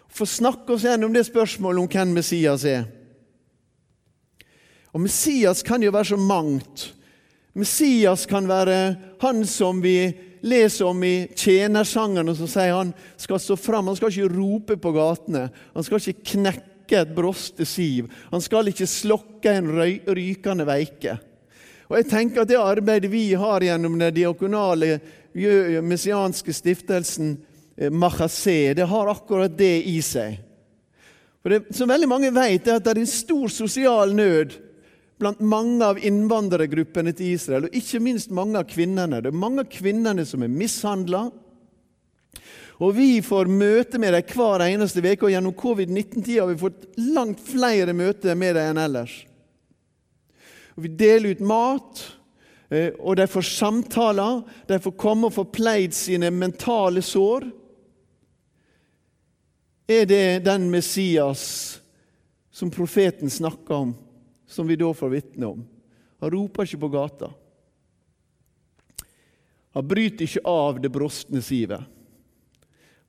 Få 0.09 0.25
snakke 0.25 0.73
oss 0.73 0.87
gjennom 0.87 1.13
det 1.13 1.27
spørsmålet 1.27 1.83
om 1.83 1.91
hvem 1.93 2.15
Messias 2.17 2.65
er. 2.65 2.87
Og 4.97 5.03
Messias 5.05 5.61
kan 5.61 5.85
jo 5.85 5.93
være 5.93 6.15
så 6.15 6.17
mangt. 6.17 6.87
Messias 7.53 8.25
kan 8.25 8.49
være 8.49 8.79
han 9.21 9.45
som 9.45 9.83
vi 9.85 10.09
leser 10.41 10.89
om 10.89 11.03
i 11.03 11.27
tjenersangene, 11.35 12.35
så 12.35 12.47
sier 12.49 12.75
han 12.77 12.93
skal 13.19 13.41
stå 13.41 13.57
fram. 13.59 13.89
Han 13.89 13.97
skal 13.99 14.11
ikke 14.13 14.33
rope 14.35 14.77
på 14.81 14.93
gatene. 14.95 15.47
Han 15.73 15.85
skal 15.85 16.01
ikke 16.01 16.31
knekke 16.33 17.01
et 17.01 17.15
broste 17.15 17.65
siv. 17.67 18.11
Han 18.31 18.43
skal 18.43 18.71
ikke 18.71 18.89
slokke 18.89 19.57
en 19.59 19.71
rykende 20.07 20.67
veike. 20.67 21.17
Og 21.87 22.01
jeg 22.01 22.09
tenker 22.11 22.43
at 22.43 22.49
Det 22.51 22.59
arbeidet 22.59 23.11
vi 23.11 23.31
har 23.33 23.63
gjennom 23.63 23.99
den 23.99 24.13
diakonale 24.13 24.99
messianske 25.83 26.53
stiftelsen 26.53 27.37
Mahasé, 27.77 28.73
det 28.73 28.87
har 28.89 29.09
akkurat 29.11 29.53
det 29.53 29.83
i 29.85 29.99
seg. 30.01 30.39
For 31.43 31.53
det, 31.53 31.75
Som 31.75 31.89
veldig 31.89 32.09
mange 32.09 32.31
vet, 32.33 32.67
er 32.67 32.79
at 32.79 32.83
det 32.83 32.95
er 32.95 33.03
en 33.03 33.09
stor 33.09 33.47
sosial 33.53 34.15
nød 34.17 34.57
blant 35.17 35.39
mange 35.41 35.85
av 35.85 35.99
innvandrergruppene 35.99 37.13
til 37.17 37.33
Israel, 37.33 37.67
og 37.67 37.75
ikke 37.75 38.01
minst 38.03 38.33
mange 38.33 38.59
av 38.59 38.67
kvinnene. 38.69 39.21
Det 39.23 39.31
er 39.31 39.43
mange 39.45 39.65
av 39.65 39.71
kvinnene 39.71 40.25
som 40.29 40.45
er 40.45 40.53
mishandla. 40.53 41.27
Og 42.77 42.93
vi 42.93 43.23
får 43.25 43.49
møte 43.49 43.97
med 43.97 44.13
dem 44.13 44.35
hver 44.37 44.61
eneste 44.67 45.01
uke, 45.01 45.25
og 45.25 45.33
gjennom 45.33 45.55
covid-19-tida 45.57 46.43
har 46.43 46.51
vi 46.51 46.61
fått 46.61 46.85
langt 47.01 47.41
flere 47.41 47.95
møter 47.97 48.37
med 48.37 48.53
dem 48.59 48.69
enn 48.75 48.83
ellers. 48.83 49.15
Og 50.77 50.85
vi 50.85 50.93
deler 50.93 51.33
ut 51.33 51.41
mat, 51.41 52.03
eh, 52.69 52.91
og 52.99 53.17
de 53.17 53.25
får 53.25 53.49
samtaler. 53.49 54.43
De 54.69 54.77
får 54.77 54.93
komme 55.01 55.31
og 55.31 55.33
få 55.33 55.47
pleid 55.49 55.97
sine 55.97 56.29
mentale 56.29 57.01
sår. 57.01 57.49
Er 59.89 60.05
det 60.05 60.45
den 60.45 60.69
Messias 60.69 61.79
som 62.51 62.69
profeten 62.69 63.31
snakker 63.31 63.73
om? 63.73 63.95
Som 64.47 64.67
vi 64.67 64.75
da 64.79 64.93
får 64.93 65.11
vitne 65.11 65.45
om. 65.45 65.65
Han 66.19 66.31
roper 66.33 66.65
ikke 66.65 66.81
på 66.81 66.89
gata. 66.93 67.31
Han 69.77 69.87
bryter 69.87 70.25
ikke 70.25 70.47
av 70.49 70.79
det 70.81 70.89
brostne 70.89 71.41
sivet. 71.45 71.83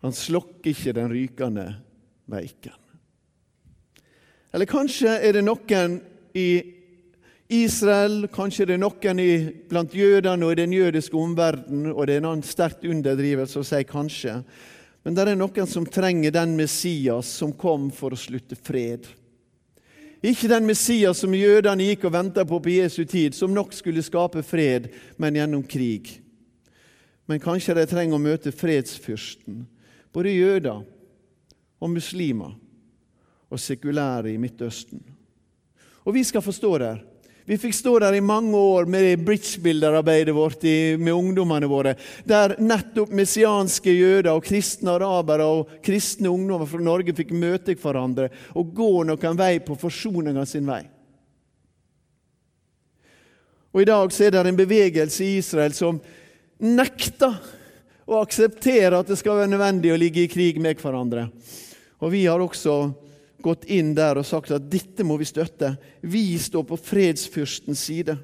Han 0.04 0.12
slokker 0.14 0.74
ikke 0.74 0.92
den 0.94 1.10
rykende 1.10 1.68
veiken. 2.28 2.76
Eller 4.52 4.68
kanskje 4.68 5.14
er 5.24 5.38
det 5.38 5.44
noen 5.44 5.98
i 6.36 6.50
Israel, 7.48 8.26
kanskje 8.32 8.66
er 8.66 8.74
det 8.74 8.80
noen 8.82 9.20
i, 9.22 9.30
blant 9.68 9.94
jødene 9.96 10.44
og 10.44 10.52
i 10.52 10.60
den 10.60 10.74
jødiske 10.76 11.16
omverdenen, 11.16 11.94
og 11.94 12.06
det 12.08 12.18
er 12.18 12.28
en 12.28 12.44
sterkt 12.44 12.84
underdrivelse 12.84 13.62
å 13.62 13.64
si 13.64 13.80
kanskje, 13.88 14.42
men 15.04 15.16
det 15.16 15.24
er 15.24 15.38
noen 15.40 15.70
som 15.70 15.86
trenger 15.88 16.34
den 16.34 16.52
Messias 16.58 17.30
som 17.40 17.54
kom 17.56 17.88
for 17.94 18.12
å 18.12 18.20
slutte 18.20 18.58
fred. 18.60 19.08
Ikke 20.22 20.50
den 20.50 20.66
Messias 20.66 21.20
som 21.22 21.34
jødene 21.34 21.86
gikk 21.92 22.08
og 22.08 22.14
venta 22.16 22.44
på 22.46 22.58
på 22.58 22.72
Jesu 22.74 23.04
tid, 23.04 23.36
som 23.36 23.54
nok 23.54 23.72
skulle 23.76 24.02
skape 24.02 24.42
fred, 24.42 24.88
men 25.16 25.38
gjennom 25.38 25.62
krig. 25.62 26.16
Men 27.28 27.42
kanskje 27.42 27.76
de 27.78 27.84
trenger 27.86 28.16
å 28.16 28.22
møte 28.22 28.54
fredsfyrsten, 28.54 29.66
både 30.12 30.34
jøder 30.34 30.82
og 31.78 31.92
muslimer 31.92 32.56
og 33.48 33.60
sekulære 33.62 34.32
i 34.32 34.40
Midtøsten. 34.40 35.04
Og 36.08 36.16
vi 36.16 36.24
skal 36.24 36.42
forstå 36.42 36.72
det. 36.82 36.94
Vi 37.48 37.56
fikk 37.56 37.72
stå 37.72 37.94
der 38.02 38.12
i 38.12 38.20
mange 38.20 38.58
år 38.60 38.84
med 38.92 39.22
bridgebilderarbeidet 39.24 40.34
vårt 40.36 40.62
med 41.00 41.14
ungdommene 41.14 41.70
våre, 41.70 41.94
der 42.28 42.58
nettopp 42.60 43.14
messianske 43.16 43.94
jøder 43.94 44.34
og 44.34 44.44
kristne 44.44 44.98
arabere 44.98 45.46
og 45.48 45.70
kristne 45.80 46.28
ungdommer 46.28 46.68
fra 46.68 46.82
Norge 46.84 47.14
fikk 47.16 47.32
møte 47.32 47.72
hverandre 47.80 48.28
og 48.52 48.74
gå 48.76 48.90
noen 49.08 49.40
vei 49.40 49.54
på 49.64 49.78
forsoninga 49.80 50.44
sin 50.44 50.68
vei. 50.68 50.82
Og 53.72 53.80
I 53.80 53.88
dag 53.94 54.12
så 54.12 54.28
er 54.28 54.36
det 54.36 54.44
en 54.52 54.60
bevegelse 54.60 55.24
i 55.24 55.40
Israel 55.40 55.72
som 55.72 56.04
nekter 56.60 57.32
å 58.04 58.20
akseptere 58.20 59.00
at 59.00 59.08
det 59.08 59.16
skal 59.22 59.40
være 59.40 59.54
nødvendig 59.54 59.96
å 59.96 60.00
ligge 60.04 60.26
i 60.26 60.28
krig 60.28 60.60
med 60.60 60.76
hverandre. 60.84 61.30
Og 62.04 62.12
Vi 62.12 62.26
har 62.28 62.44
også 62.44 63.07
gått 63.42 63.64
inn 63.70 63.94
der 63.96 64.18
og 64.18 64.26
sagt 64.26 64.50
at 64.54 64.66
dette 64.70 65.04
må 65.06 65.16
vi 65.20 65.28
støtte. 65.28 65.76
Vi 66.02 66.38
står 66.38 66.66
på 66.68 66.78
fredsfyrstens 66.80 67.84
side. 67.90 68.18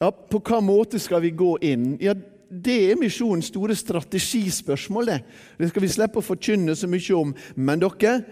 Ja, 0.00 0.10
På 0.10 0.40
hva 0.40 0.62
måte 0.64 0.98
skal 0.98 1.20
vi 1.20 1.34
gå 1.36 1.56
inn? 1.60 1.96
Ja, 2.00 2.14
Det 2.50 2.90
er 2.90 2.96
misjonens 2.98 3.46
store 3.46 3.76
strategispørsmål. 3.78 5.06
Det 5.06 5.22
Det 5.58 5.68
skal 5.68 5.82
vi 5.82 5.88
slippe 5.88 6.18
å 6.18 6.24
forkynne 6.24 6.74
så 6.74 6.88
mye 6.88 7.14
om. 7.14 7.34
Men 7.54 7.78
dere, 7.78 8.24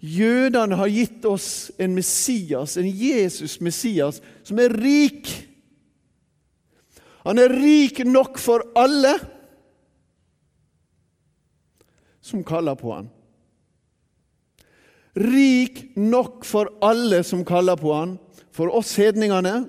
jødene 0.00 0.76
har 0.76 0.88
gitt 0.88 1.24
oss 1.24 1.70
en 1.78 1.94
Messias, 1.94 2.76
en 2.76 2.88
Jesus-Messias, 2.88 4.20
som 4.42 4.58
er 4.58 4.74
rik. 4.74 5.46
Han 7.24 7.38
er 7.38 7.52
rik 7.52 8.04
nok 8.04 8.38
for 8.38 8.64
alle 8.74 9.20
som 12.30 12.44
kaller 12.46 12.78
på 12.78 12.94
han. 12.94 13.10
Rik 15.18 15.96
nok 15.98 16.44
for 16.46 16.70
alle 16.86 17.24
som 17.26 17.44
kaller 17.44 17.76
på 17.76 17.92
han, 17.92 18.16
for 18.54 18.70
oss 18.74 18.94
hedningene, 18.98 19.64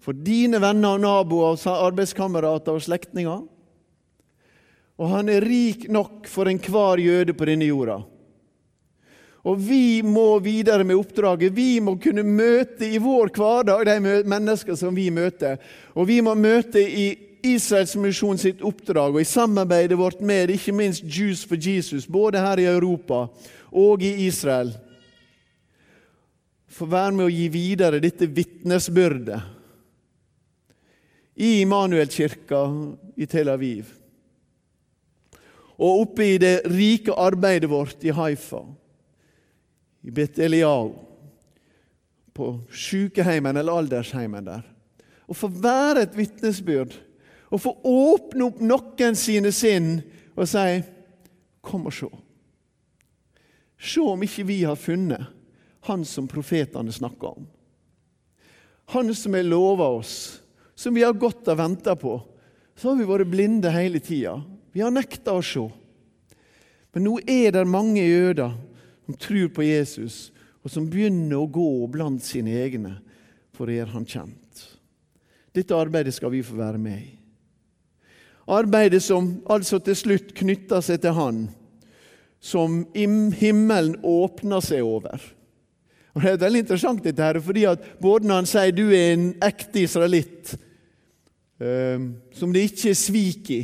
for 0.00 0.16
dine 0.16 0.58
venner 0.62 0.96
og 0.96 1.04
naboer, 1.04 1.56
og 1.56 1.84
arbeidskamerater 1.90 2.74
og 2.74 2.84
slektninger. 2.84 3.44
Og 5.00 5.12
han 5.14 5.30
er 5.32 5.44
rik 5.44 5.86
nok 5.92 6.26
for 6.28 6.50
enhver 6.50 7.00
jøde 7.00 7.36
på 7.36 7.46
denne 7.48 7.70
jorda. 7.70 8.00
Og 9.48 9.56
vi 9.56 10.02
må 10.04 10.34
videre 10.44 10.84
med 10.84 10.98
oppdraget. 11.00 11.54
Vi 11.56 11.78
må 11.80 11.94
kunne 12.02 12.24
møte 12.26 12.84
i 12.84 13.00
vår 13.00 13.30
hverdag 13.32 13.86
de 13.88 14.18
mennesker 14.28 14.76
som 14.76 14.92
vi 14.96 15.08
møter. 15.14 15.56
Og 15.96 16.10
vi 16.10 16.18
må 16.20 16.34
møte 16.36 16.82
i 16.82 17.06
Israels 17.46 17.96
misjon 17.96 18.38
sitt 18.38 18.62
oppdrag 18.66 19.14
og 19.14 19.22
i 19.22 19.28
samarbeidet 19.28 19.98
vårt 19.98 20.20
med 20.24 20.52
ikke 20.54 20.74
minst 20.76 21.04
Jews 21.04 21.44
for 21.48 21.56
Jesus, 21.60 22.06
både 22.06 22.40
her 22.42 22.60
i 22.60 22.68
Europa 22.70 23.26
og 23.70 24.02
i 24.02 24.26
Israel, 24.26 24.72
få 26.70 26.86
være 26.86 27.16
med 27.16 27.26
å 27.26 27.32
gi 27.32 27.48
videre 27.52 28.00
dette 28.02 28.28
vitnesbyrdet 28.30 29.40
i 31.40 31.60
Immanuelkirka 31.62 32.60
i 33.16 33.26
Tel 33.30 33.48
Aviv. 33.48 33.90
Og 35.80 36.02
oppe 36.04 36.26
i 36.34 36.38
det 36.40 36.60
rike 36.68 37.14
arbeidet 37.16 37.70
vårt 37.70 38.04
i 38.04 38.12
Haifa, 38.12 38.60
i 40.04 40.12
Bet 40.12 40.38
Eliao, 40.38 40.92
på 42.36 42.52
sykeheimen 42.72 43.56
eller 43.56 43.80
aldersheimen 43.80 44.44
der. 44.46 44.66
Å 45.26 45.36
få 45.36 45.48
være 45.52 46.04
et 46.04 46.16
vitnesbyrd 46.16 46.94
å 47.50 47.58
få 47.58 47.74
åpne 47.84 48.46
opp 48.46 48.60
noen 48.62 49.16
sine 49.18 49.52
sinn 49.52 50.00
og 50.36 50.48
si 50.48 50.82
'Kom 51.60 51.86
og 51.86 51.92
se'. 51.92 52.18
Se 53.78 54.00
om 54.00 54.22
ikke 54.22 54.46
vi 54.46 54.62
har 54.64 54.76
funnet 54.76 55.26
Han 55.82 56.04
som 56.04 56.28
profetene 56.28 56.92
snakker 56.92 57.26
om. 57.38 57.46
Han 58.92 59.14
som 59.14 59.34
er 59.34 59.42
lova 59.42 59.84
oss, 59.84 60.42
som 60.74 60.94
vi 60.94 61.02
har 61.02 61.12
gått 61.12 61.48
og 61.48 61.56
venta 61.56 61.96
på. 61.96 62.22
Så 62.76 62.88
har 62.88 62.96
vi 62.96 63.04
vært 63.04 63.30
blinde 63.30 63.70
hele 63.70 63.98
tida. 63.98 64.44
Vi 64.72 64.80
har 64.80 64.90
nekta 64.90 65.32
å 65.32 65.42
se. 65.42 65.62
Men 66.92 67.04
nå 67.04 67.18
er 67.26 67.50
det 67.52 67.66
mange 67.66 68.02
jøder 68.02 68.52
som 69.06 69.16
tror 69.16 69.48
på 69.48 69.62
Jesus, 69.62 70.32
og 70.62 70.70
som 70.70 70.88
begynner 70.90 71.38
å 71.40 71.48
gå 71.50 71.86
blant 71.88 72.22
sine 72.22 72.50
egne 72.50 72.98
for 73.56 73.70
å 73.70 73.74
gjøre 73.74 73.94
han 73.94 74.06
kjent. 74.06 74.66
Dette 75.56 75.74
arbeidet 75.76 76.14
skal 76.14 76.34
vi 76.34 76.44
få 76.44 76.58
være 76.60 76.78
med 76.78 76.98
i. 77.00 77.19
Arbeidet 78.50 79.02
som 79.04 79.36
altså 79.50 79.78
til 79.84 79.96
slutt 79.98 80.32
knytter 80.36 80.82
seg 80.82 81.02
til 81.04 81.14
Han, 81.14 81.44
som 82.42 82.82
himmelen 82.94 83.98
åpner 84.02 84.64
seg 84.64 84.82
over. 84.82 85.22
Og 86.14 86.22
Det 86.22 86.30
er 86.32 86.40
veldig 86.42 86.64
interessant, 86.64 87.04
dette 87.04 87.22
her, 87.22 87.38
fordi 87.40 87.64
at 87.70 87.84
både 88.02 88.26
når 88.26 88.40
han 88.42 88.48
sier 88.50 88.74
du 88.74 88.88
er 88.90 89.12
en 89.14 89.28
ekte 89.46 89.84
israelitt, 89.84 90.56
eh, 91.62 92.08
som 92.34 92.52
det 92.52 92.66
ikke 92.66 92.90
er 92.90 92.98
svik 92.98 93.52
i, 93.54 93.60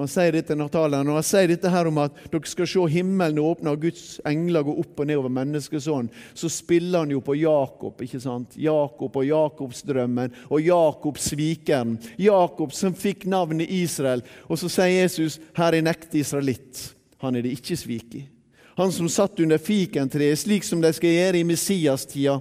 han 0.00 0.10
sier 0.10 0.34
dette 0.34 0.56
når 0.56 1.12
han 1.14 1.26
sier 1.26 1.50
dette 1.50 1.70
her 1.72 1.88
om 1.90 1.98
at 2.02 2.16
dere 2.32 2.48
skal 2.48 2.68
se 2.68 2.86
himmelen 2.92 3.40
åpne 3.42 3.74
og 3.74 3.84
Guds 3.84 4.20
engler 4.28 4.64
gå 4.66 4.74
opp 4.82 5.02
og 5.02 5.08
ned 5.08 5.20
over 5.20 5.32
menneskesånden, 5.34 6.10
så 6.34 6.50
spiller 6.52 7.04
han 7.04 7.14
jo 7.14 7.20
på 7.24 7.36
Jakob. 7.40 8.00
ikke 8.02 8.20
sant? 8.20 8.56
Jakob 8.56 9.16
og 9.16 9.26
Jakobsdrømmen 9.26 10.34
og 10.48 10.60
Jakob 10.62 11.18
svikeren. 11.18 11.98
Jakob 12.18 12.72
som 12.76 12.94
fikk 12.94 13.26
navnet 13.30 13.70
Israel. 13.70 14.22
Og 14.48 14.58
så 14.58 14.70
sier 14.72 15.02
Jesus 15.02 15.40
her 15.56 15.72
er 15.72 15.80
en 15.80 15.92
ekte 15.92 16.20
israelitt. 16.20 16.94
Han 17.20 17.36
er 17.36 17.44
det 17.44 17.56
ikke 17.58 17.76
svik 17.76 18.14
i. 18.16 18.26
Han 18.80 18.92
som 18.92 19.08
satt 19.12 19.40
under 19.40 19.58
fikentreet, 19.60 20.38
slik 20.38 20.64
som 20.64 20.80
de 20.80 20.92
skal 20.96 21.12
gjøre 21.12 21.40
i 21.42 21.44
Messias-tida. 21.44 22.38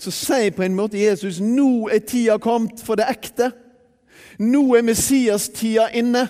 Så 0.00 0.12
sier 0.14 0.52
på 0.54 0.62
en 0.64 0.76
måte 0.76 1.00
Jesus 1.00 1.40
nå 1.42 1.88
er 1.92 2.04
tida 2.06 2.38
kommet 2.40 2.80
for 2.84 3.00
det 3.00 3.08
ekte. 3.10 3.50
Nå 4.40 4.62
er 4.78 4.86
Messias-tida 4.86 5.90
inne. 5.98 6.28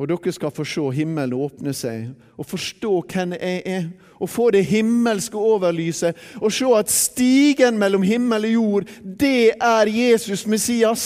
Og 0.00 0.08
dere 0.08 0.32
skal 0.32 0.52
få 0.56 0.64
se 0.64 0.82
himmelen 0.96 1.36
åpne 1.36 1.74
seg 1.76 2.06
og 2.40 2.46
forstå 2.48 2.92
hvem 3.04 3.34
jeg 3.36 3.62
er. 3.68 3.88
Og 4.20 4.30
få 4.32 4.46
det 4.52 4.64
himmelske 4.68 5.36
overlyset 5.36 6.16
og 6.40 6.52
se 6.52 6.68
at 6.76 6.92
stigen 6.92 7.76
mellom 7.80 8.04
himmel 8.04 8.46
og 8.48 8.52
jord, 8.54 8.90
det 9.04 9.52
er 9.60 9.90
Jesus 9.92 10.46
Messias. 10.48 11.04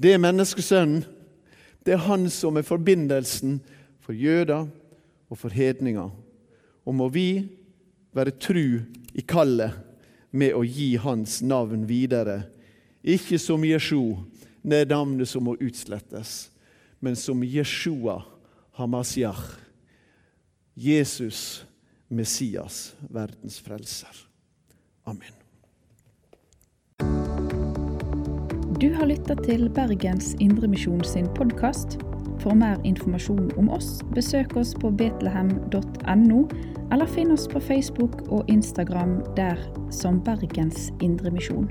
Det 0.00 0.14
er 0.14 0.22
menneskesønnen. 0.22 1.04
Det 1.84 1.92
er 1.96 2.04
han 2.08 2.28
som 2.32 2.56
er 2.56 2.64
forbindelsen 2.64 3.58
for 4.00 4.16
jøder 4.16 4.66
og 5.30 5.38
for 5.38 5.52
hedninger. 5.52 6.08
Og 6.84 6.94
må 6.94 7.08
vi 7.08 7.48
være 8.16 8.36
tru 8.40 8.80
i 9.12 9.24
kallet 9.28 9.76
med 10.32 10.56
å 10.56 10.64
gi 10.64 10.94
hans 11.00 11.40
navn 11.42 11.84
videre. 11.88 12.42
Ikke 13.04 13.40
som 13.40 13.64
Jesjo, 13.64 14.22
det 14.62 14.84
er 14.84 14.92
navnet 14.92 15.28
som 15.28 15.44
må 15.48 15.56
utslettes 15.60 16.50
men 17.00 17.16
som 17.16 17.44
Jeshua 17.44 18.22
Hamasjach. 18.72 19.58
Jesus 20.74 21.64
Messias, 22.08 22.94
verdens 23.10 23.60
frelser. 23.60 24.16
Amen. 25.04 25.34
Du 28.80 28.94
har 28.94 29.06
lytta 29.06 29.34
til 29.44 29.68
Bergens 29.70 30.34
Indremisjon 30.40 31.04
sin 31.04 31.28
podkast. 31.36 31.98
For 32.40 32.56
mer 32.56 32.80
informasjon 32.88 33.50
om 33.60 33.68
oss, 33.68 33.98
besøk 34.16 34.56
oss 34.56 34.72
på 34.80 34.90
betlehem.no, 34.96 36.40
eller 36.92 37.10
finn 37.12 37.34
oss 37.34 37.44
på 37.48 37.60
Facebook 37.60 38.22
og 38.32 38.48
Instagram 38.48 39.18
der 39.36 39.60
som 39.92 40.22
Bergens 40.24 40.88
Indremisjon. 41.04 41.68